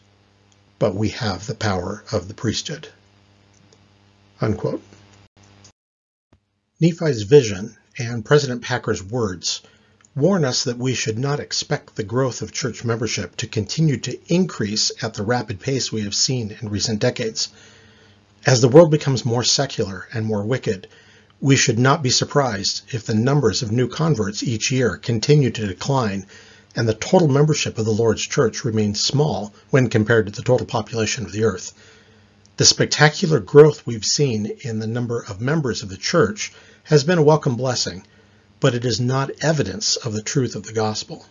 but 0.83 0.97
we 0.97 1.11
have 1.11 1.47
the 1.47 1.55
power 1.55 2.03
of 2.11 2.27
the 2.27 2.35
priesthood. 2.35 2.89
Unquote. 4.41 4.83
Nephi's 6.81 7.23
vision 7.23 7.77
and 7.99 8.25
President 8.25 8.63
Packer's 8.63 9.01
words 9.01 9.63
warn 10.17 10.45
us 10.45 10.65
that 10.65 10.79
we 10.79 10.93
should 10.93 11.21
not 11.21 11.39
expect 11.39 11.95
the 11.95 12.03
growth 12.03 12.43
of 12.43 12.51
church 12.51 12.83
membership 12.83 13.37
to 13.37 13.47
continue 13.47 13.97
to 13.97 14.19
increase 14.27 14.91
at 15.01 15.15
the 15.15 15.23
rapid 15.23 15.61
pace 15.61 15.93
we 15.93 16.03
have 16.03 16.17
seen 16.17 16.57
in 16.61 16.69
recent 16.69 16.99
decades. 16.99 17.51
As 18.45 18.61
the 18.61 18.67
world 18.67 18.91
becomes 18.91 19.25
more 19.25 19.45
secular 19.45 20.09
and 20.13 20.27
more 20.27 20.45
wicked, 20.45 20.89
we 21.41 21.55
should 21.55 21.79
not 21.79 22.03
be 22.03 22.11
surprised 22.11 22.83
if 22.93 23.07
the 23.07 23.15
numbers 23.15 23.63
of 23.63 23.71
new 23.71 23.87
converts 23.87 24.43
each 24.43 24.73
year 24.73 24.97
continue 24.97 25.53
to 25.53 25.69
decline 25.69 26.27
and 26.75 26.89
the 26.89 26.95
total 26.95 27.29
membership 27.29 27.79
of 27.79 27.85
the 27.85 27.91
Lord's 27.91 28.23
church 28.23 28.65
remains 28.65 29.01
small 29.01 29.53
when 29.71 29.89
compared 29.89 30.27
to 30.27 30.33
the 30.33 30.43
total 30.43 30.67
population 30.67 31.25
of 31.25 31.33
the 31.33 31.45
earth. 31.45 31.73
The 32.57 32.65
spectacular 32.65 33.41
growth 33.41 33.87
we've 33.87 34.05
seen 34.05 34.59
in 34.61 34.79
the 34.79 34.87
number 34.87 35.23
of 35.23 35.41
members 35.41 35.83
of 35.83 35.89
the 35.89 35.97
church 35.97 36.53
has 36.85 37.05
been 37.05 37.19
a 37.19 37.23
welcome 37.23 37.57
blessing, 37.57 38.05
but 38.61 38.75
it 38.75 38.85
is 38.85 39.01
not 39.01 39.31
evidence 39.41 39.97
of 39.97 40.13
the 40.13 40.23
truth 40.23 40.55
of 40.55 40.65
the 40.65 40.73
gospel. 40.73 41.27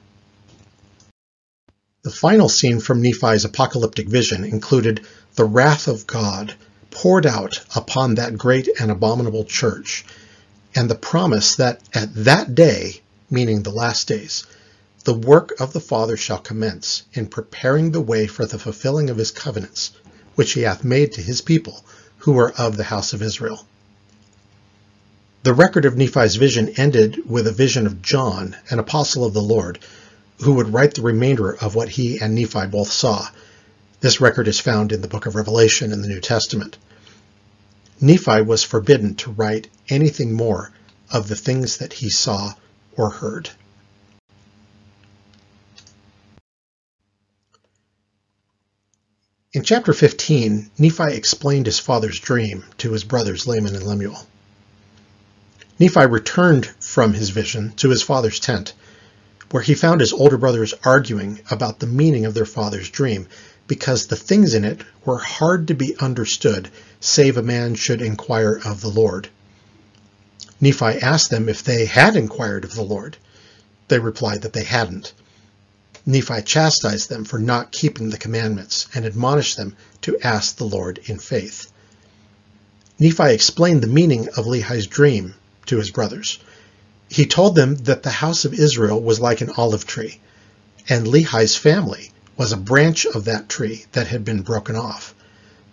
The 2.03 2.11
final 2.11 2.49
scene 2.49 2.79
from 2.79 3.01
Nephi's 3.01 3.45
apocalyptic 3.45 4.09
vision 4.09 4.43
included 4.43 5.05
the 5.35 5.45
wrath 5.45 5.87
of 5.87 6.07
God 6.07 6.55
poured 6.89 7.25
out 7.25 7.61
upon 7.75 8.15
that 8.15 8.37
great 8.37 8.67
and 8.79 8.91
abominable 8.91 9.45
church, 9.45 10.03
and 10.75 10.89
the 10.89 10.95
promise 10.95 11.55
that 11.55 11.79
at 11.93 12.13
that 12.25 12.55
day, 12.55 13.01
meaning 13.29 13.61
the 13.63 13.71
last 13.71 14.07
days, 14.07 14.45
the 15.03 15.13
work 15.13 15.59
of 15.59 15.73
the 15.73 15.79
Father 15.79 16.15
shall 16.15 16.37
commence 16.37 17.03
in 17.13 17.25
preparing 17.25 17.91
the 17.91 18.01
way 18.01 18.27
for 18.27 18.45
the 18.45 18.59
fulfilling 18.59 19.09
of 19.09 19.17
his 19.17 19.31
covenants, 19.31 19.91
which 20.35 20.53
he 20.53 20.61
hath 20.61 20.83
made 20.83 21.11
to 21.11 21.21
his 21.21 21.41
people 21.41 21.83
who 22.19 22.37
are 22.37 22.51
of 22.51 22.77
the 22.77 22.83
house 22.83 23.13
of 23.13 23.21
Israel. 23.21 23.65
The 25.43 25.55
record 25.55 25.85
of 25.85 25.97
Nephi's 25.97 26.35
vision 26.35 26.69
ended 26.77 27.27
with 27.27 27.47
a 27.47 27.51
vision 27.51 27.87
of 27.87 28.03
John, 28.03 28.55
an 28.69 28.77
apostle 28.77 29.25
of 29.25 29.33
the 29.33 29.41
Lord, 29.41 29.79
who 30.41 30.53
would 30.53 30.71
write 30.71 30.93
the 30.93 31.01
remainder 31.01 31.51
of 31.55 31.73
what 31.73 31.89
he 31.89 32.19
and 32.19 32.35
Nephi 32.35 32.67
both 32.67 32.91
saw. 32.91 33.27
This 34.01 34.21
record 34.21 34.47
is 34.47 34.59
found 34.59 34.91
in 34.91 35.01
the 35.01 35.07
book 35.07 35.25
of 35.25 35.33
Revelation 35.33 35.91
in 35.91 36.03
the 36.03 36.07
New 36.07 36.19
Testament. 36.19 36.77
Nephi 37.99 38.41
was 38.41 38.63
forbidden 38.63 39.15
to 39.15 39.31
write 39.31 39.67
anything 39.89 40.33
more 40.33 40.71
of 41.11 41.27
the 41.27 41.35
things 41.35 41.77
that 41.77 41.93
he 41.93 42.09
saw 42.09 42.53
or 42.95 43.09
heard. 43.09 43.49
In 49.53 49.63
chapter 49.63 49.91
15, 49.91 50.71
Nephi 50.77 51.11
explained 51.13 51.65
his 51.65 51.77
father's 51.77 52.21
dream 52.21 52.63
to 52.77 52.93
his 52.93 53.03
brothers 53.03 53.45
Laman 53.45 53.75
and 53.75 53.85
Lemuel. 53.85 54.25
Nephi 55.77 56.05
returned 56.05 56.67
from 56.79 57.13
his 57.13 57.31
vision 57.31 57.73
to 57.75 57.89
his 57.89 58.01
father's 58.01 58.39
tent, 58.39 58.71
where 59.49 59.61
he 59.61 59.73
found 59.73 59.99
his 59.99 60.13
older 60.13 60.37
brothers 60.37 60.73
arguing 60.85 61.41
about 61.51 61.81
the 61.81 61.85
meaning 61.85 62.25
of 62.25 62.33
their 62.33 62.45
father's 62.45 62.89
dream, 62.89 63.27
because 63.67 64.05
the 64.05 64.15
things 64.15 64.53
in 64.53 64.63
it 64.63 64.83
were 65.03 65.17
hard 65.17 65.67
to 65.67 65.73
be 65.73 65.97
understood, 65.97 66.69
save 67.01 67.35
a 67.35 67.43
man 67.43 67.75
should 67.75 68.01
inquire 68.01 68.61
of 68.63 68.79
the 68.79 68.87
Lord. 68.87 69.27
Nephi 70.61 71.01
asked 71.01 71.29
them 71.29 71.49
if 71.49 71.61
they 71.61 71.87
had 71.87 72.15
inquired 72.15 72.63
of 72.63 72.73
the 72.73 72.83
Lord. 72.83 73.17
They 73.89 73.99
replied 73.99 74.43
that 74.43 74.53
they 74.53 74.63
hadn't. 74.63 75.11
Nephi 76.05 76.41
chastised 76.41 77.09
them 77.09 77.25
for 77.25 77.37
not 77.37 77.71
keeping 77.71 78.09
the 78.09 78.17
commandments 78.17 78.87
and 78.93 79.05
admonished 79.05 79.57
them 79.57 79.75
to 80.01 80.19
ask 80.21 80.55
the 80.55 80.65
Lord 80.65 80.99
in 81.05 81.19
faith. 81.19 81.71
Nephi 82.97 83.33
explained 83.33 83.81
the 83.83 83.87
meaning 83.87 84.27
of 84.37 84.47
Lehi's 84.47 84.87
dream 84.87 85.35
to 85.67 85.77
his 85.77 85.91
brothers. 85.91 86.39
He 87.09 87.25
told 87.25 87.55
them 87.55 87.75
that 87.83 88.03
the 88.03 88.09
house 88.09 88.45
of 88.45 88.53
Israel 88.53 89.01
was 89.01 89.19
like 89.19 89.41
an 89.41 89.51
olive 89.57 89.85
tree, 89.85 90.19
and 90.89 91.07
Lehi's 91.07 91.55
family 91.55 92.11
was 92.37 92.51
a 92.51 92.57
branch 92.57 93.05
of 93.05 93.25
that 93.25 93.49
tree 93.49 93.85
that 93.91 94.07
had 94.07 94.25
been 94.25 94.41
broken 94.41 94.75
off. 94.75 95.13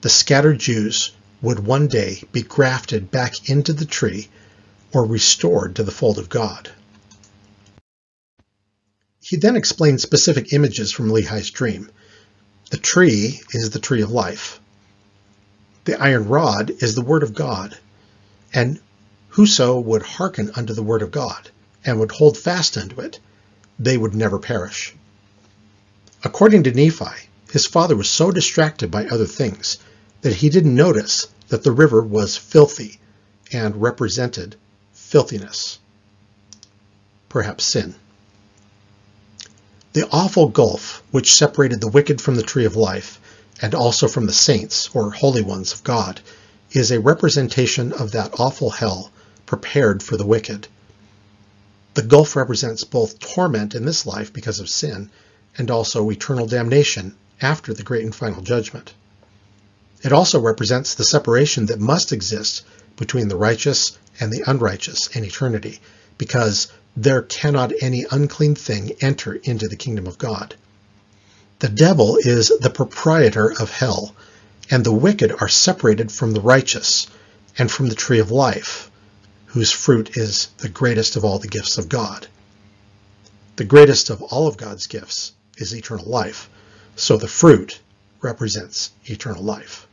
The 0.02 0.10
scattered 0.10 0.58
Jews 0.58 1.12
would 1.40 1.60
one 1.60 1.86
day 1.86 2.22
be 2.32 2.42
grafted 2.42 3.10
back 3.10 3.48
into 3.48 3.72
the 3.72 3.84
tree 3.86 4.28
or 4.92 5.04
restored 5.04 5.76
to 5.76 5.82
the 5.82 5.92
fold 5.92 6.18
of 6.18 6.28
God. 6.28 6.70
He 9.28 9.36
then 9.36 9.56
explained 9.56 10.00
specific 10.00 10.54
images 10.54 10.90
from 10.90 11.10
Lehi's 11.10 11.50
dream. 11.50 11.90
The 12.70 12.78
tree 12.78 13.42
is 13.50 13.68
the 13.68 13.78
tree 13.78 14.00
of 14.00 14.10
life. 14.10 14.58
The 15.84 16.00
iron 16.00 16.28
rod 16.28 16.70
is 16.78 16.94
the 16.94 17.04
word 17.04 17.22
of 17.22 17.34
God, 17.34 17.76
and 18.54 18.80
Whoso 19.28 19.78
would 19.80 20.00
hearken 20.00 20.50
unto 20.54 20.72
the 20.72 20.82
word 20.82 21.02
of 21.02 21.10
God, 21.10 21.50
and 21.84 22.00
would 22.00 22.12
hold 22.12 22.38
fast 22.38 22.78
unto 22.78 23.02
it, 23.02 23.20
they 23.78 23.98
would 23.98 24.14
never 24.14 24.38
perish. 24.38 24.94
According 26.24 26.62
to 26.62 26.72
Nephi, 26.72 27.28
his 27.52 27.66
father 27.66 27.96
was 27.96 28.08
so 28.08 28.30
distracted 28.30 28.90
by 28.90 29.04
other 29.04 29.26
things 29.26 29.76
that 30.22 30.36
he 30.36 30.48
didn't 30.48 30.74
notice 30.74 31.26
that 31.48 31.64
the 31.64 31.72
river 31.72 32.00
was 32.00 32.38
filthy 32.38 32.98
and 33.52 33.82
represented 33.82 34.56
filthiness, 34.94 35.78
perhaps 37.28 37.64
sin. 37.64 37.94
The 39.94 40.08
awful 40.10 40.48
gulf 40.48 41.02
which 41.10 41.34
separated 41.34 41.80
the 41.80 41.88
wicked 41.88 42.20
from 42.20 42.36
the 42.36 42.42
tree 42.42 42.66
of 42.66 42.76
life, 42.76 43.18
and 43.62 43.74
also 43.74 44.06
from 44.06 44.26
the 44.26 44.32
saints, 44.32 44.90
or 44.92 45.10
holy 45.10 45.42
ones 45.42 45.72
of 45.72 45.82
God, 45.82 46.20
is 46.72 46.90
a 46.90 47.00
representation 47.00 47.92
of 47.92 48.12
that 48.12 48.38
awful 48.38 48.70
hell 48.70 49.10
prepared 49.46 50.02
for 50.02 50.16
the 50.16 50.26
wicked. 50.26 50.68
The 51.94 52.02
gulf 52.02 52.36
represents 52.36 52.84
both 52.84 53.18
torment 53.18 53.74
in 53.74 53.86
this 53.86 54.04
life 54.04 54.32
because 54.32 54.60
of 54.60 54.68
sin 54.68 55.10
and 55.56 55.70
also 55.70 56.10
eternal 56.10 56.46
damnation 56.46 57.16
after 57.40 57.72
the 57.72 57.82
great 57.82 58.04
and 58.04 58.14
final 58.14 58.42
judgment. 58.42 58.92
It 60.02 60.12
also 60.12 60.38
represents 60.38 60.94
the 60.94 61.04
separation 61.04 61.66
that 61.66 61.80
must 61.80 62.12
exist 62.12 62.62
between 62.96 63.28
the 63.28 63.36
righteous 63.36 63.96
and 64.20 64.32
the 64.32 64.44
unrighteous 64.46 65.08
in 65.16 65.24
eternity, 65.24 65.80
because 66.18 66.68
there 66.96 67.22
cannot 67.22 67.72
any 67.80 68.04
unclean 68.10 68.54
thing 68.54 68.92
enter 69.00 69.34
into 69.34 69.68
the 69.68 69.76
kingdom 69.76 70.06
of 70.06 70.18
God. 70.18 70.54
The 71.60 71.68
devil 71.68 72.16
is 72.16 72.52
the 72.60 72.70
proprietor 72.70 73.52
of 73.60 73.70
hell, 73.70 74.14
and 74.70 74.84
the 74.84 74.92
wicked 74.92 75.32
are 75.40 75.48
separated 75.48 76.12
from 76.12 76.32
the 76.32 76.40
righteous 76.40 77.06
and 77.56 77.70
from 77.70 77.88
the 77.88 77.96
tree 77.96 78.20
of 78.20 78.30
life, 78.30 78.90
whose 79.46 79.72
fruit 79.72 80.16
is 80.16 80.48
the 80.58 80.68
greatest 80.68 81.16
of 81.16 81.24
all 81.24 81.38
the 81.38 81.48
gifts 81.48 81.78
of 81.78 81.88
God. 81.88 82.28
The 83.56 83.64
greatest 83.64 84.10
of 84.10 84.22
all 84.22 84.46
of 84.46 84.56
God's 84.56 84.86
gifts 84.86 85.32
is 85.56 85.74
eternal 85.74 86.04
life, 86.06 86.48
so 86.94 87.16
the 87.16 87.26
fruit 87.26 87.80
represents 88.20 88.92
eternal 89.06 89.42
life. 89.42 89.87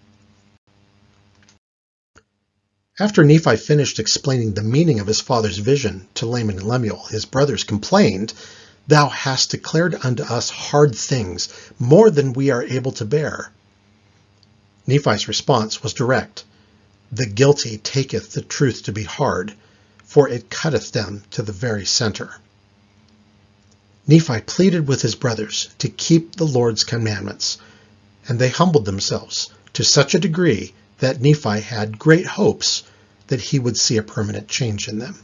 After 2.97 3.25
Nephi 3.25 3.57
finished 3.57 3.99
explaining 3.99 4.53
the 4.53 4.63
meaning 4.63 5.01
of 5.01 5.07
his 5.07 5.19
father's 5.19 5.57
vision 5.57 6.07
to 6.13 6.25
Laman 6.25 6.59
and 6.59 6.65
Lemuel, 6.65 7.07
his 7.07 7.25
brothers 7.25 7.65
complained, 7.65 8.33
Thou 8.87 9.09
hast 9.09 9.49
declared 9.49 9.95
unto 10.01 10.23
us 10.23 10.49
hard 10.49 10.95
things, 10.95 11.49
more 11.77 12.09
than 12.09 12.31
we 12.31 12.51
are 12.51 12.63
able 12.63 12.93
to 12.93 13.03
bear. 13.03 13.51
Nephi's 14.87 15.27
response 15.27 15.83
was 15.83 15.91
direct. 15.91 16.45
The 17.11 17.25
guilty 17.25 17.79
taketh 17.79 18.31
the 18.31 18.41
truth 18.41 18.83
to 18.83 18.93
be 18.93 19.03
hard, 19.03 19.53
for 20.05 20.29
it 20.29 20.49
cutteth 20.49 20.93
them 20.93 21.23
to 21.31 21.41
the 21.41 21.51
very 21.51 21.85
center. 21.85 22.37
Nephi 24.07 24.39
pleaded 24.39 24.87
with 24.87 25.01
his 25.01 25.15
brothers 25.15 25.67
to 25.79 25.89
keep 25.89 26.37
the 26.37 26.45
Lord's 26.45 26.85
commandments, 26.85 27.57
and 28.29 28.39
they 28.39 28.47
humbled 28.47 28.85
themselves 28.85 29.49
to 29.73 29.83
such 29.83 30.15
a 30.15 30.19
degree 30.19 30.73
that 30.99 31.21
Nephi 31.21 31.59
had 31.59 31.99
great 31.99 32.25
hopes 32.25 32.83
that 33.27 33.41
he 33.41 33.59
would 33.59 33.77
see 33.77 33.97
a 33.97 34.03
permanent 34.03 34.47
change 34.47 34.87
in 34.87 34.99
them. 34.99 35.15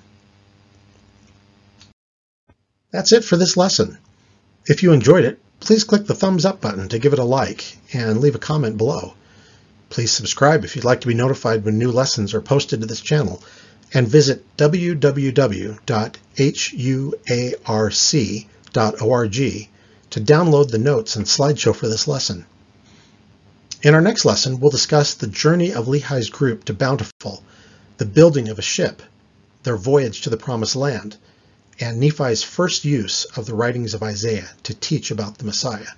That's 2.91 3.13
it 3.13 3.23
for 3.23 3.37
this 3.37 3.55
lesson. 3.55 3.97
If 4.65 4.83
you 4.83 4.91
enjoyed 4.91 5.23
it, 5.23 5.39
please 5.59 5.83
click 5.83 6.05
the 6.05 6.15
thumbs 6.15 6.45
up 6.45 6.59
button 6.61 6.89
to 6.89 6.99
give 6.99 7.13
it 7.13 7.19
a 7.19 7.23
like 7.23 7.77
and 7.93 8.19
leave 8.19 8.35
a 8.35 8.39
comment 8.39 8.77
below. 8.77 9.13
Please 9.89 10.11
subscribe 10.11 10.63
if 10.63 10.75
you'd 10.75 10.85
like 10.85 11.01
to 11.01 11.07
be 11.07 11.13
notified 11.13 11.63
when 11.63 11.77
new 11.77 11.91
lessons 11.91 12.33
are 12.33 12.41
posted 12.41 12.81
to 12.81 12.85
this 12.85 13.01
channel, 13.01 13.43
and 13.93 14.07
visit 14.07 14.45
www.huarc.org 14.57 15.69
to 20.09 20.21
download 20.21 20.71
the 20.71 20.77
notes 20.77 21.15
and 21.15 21.25
slideshow 21.25 21.75
for 21.75 21.87
this 21.87 22.07
lesson. 22.07 22.45
In 23.83 23.95
our 23.95 24.01
next 24.01 24.25
lesson, 24.25 24.59
we'll 24.59 24.69
discuss 24.69 25.15
the 25.15 25.25
journey 25.25 25.73
of 25.73 25.87
Lehi's 25.87 26.29
group 26.29 26.65
to 26.65 26.73
Bountiful, 26.73 27.43
the 27.97 28.05
building 28.05 28.47
of 28.47 28.59
a 28.59 28.61
ship, 28.61 29.01
their 29.63 29.75
voyage 29.75 30.21
to 30.21 30.29
the 30.29 30.37
Promised 30.37 30.75
Land, 30.75 31.17
and 31.79 31.99
Nephi's 31.99 32.43
first 32.43 32.85
use 32.85 33.25
of 33.35 33.47
the 33.47 33.55
writings 33.55 33.95
of 33.95 34.03
Isaiah 34.03 34.51
to 34.63 34.75
teach 34.75 35.09
about 35.09 35.39
the 35.39 35.45
Messiah. 35.45 35.93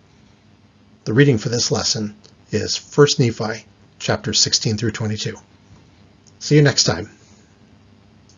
The 1.04 1.14
reading 1.14 1.38
for 1.38 1.50
this 1.50 1.72
lesson 1.72 2.16
is 2.52 2.78
1 2.78 3.08
Nephi 3.20 3.66
chapters 4.00 4.40
16 4.40 4.78
through 4.78 4.92
22. 4.92 5.36
See 6.40 6.56
you 6.56 6.62
next 6.62 6.86
time. 6.86 7.10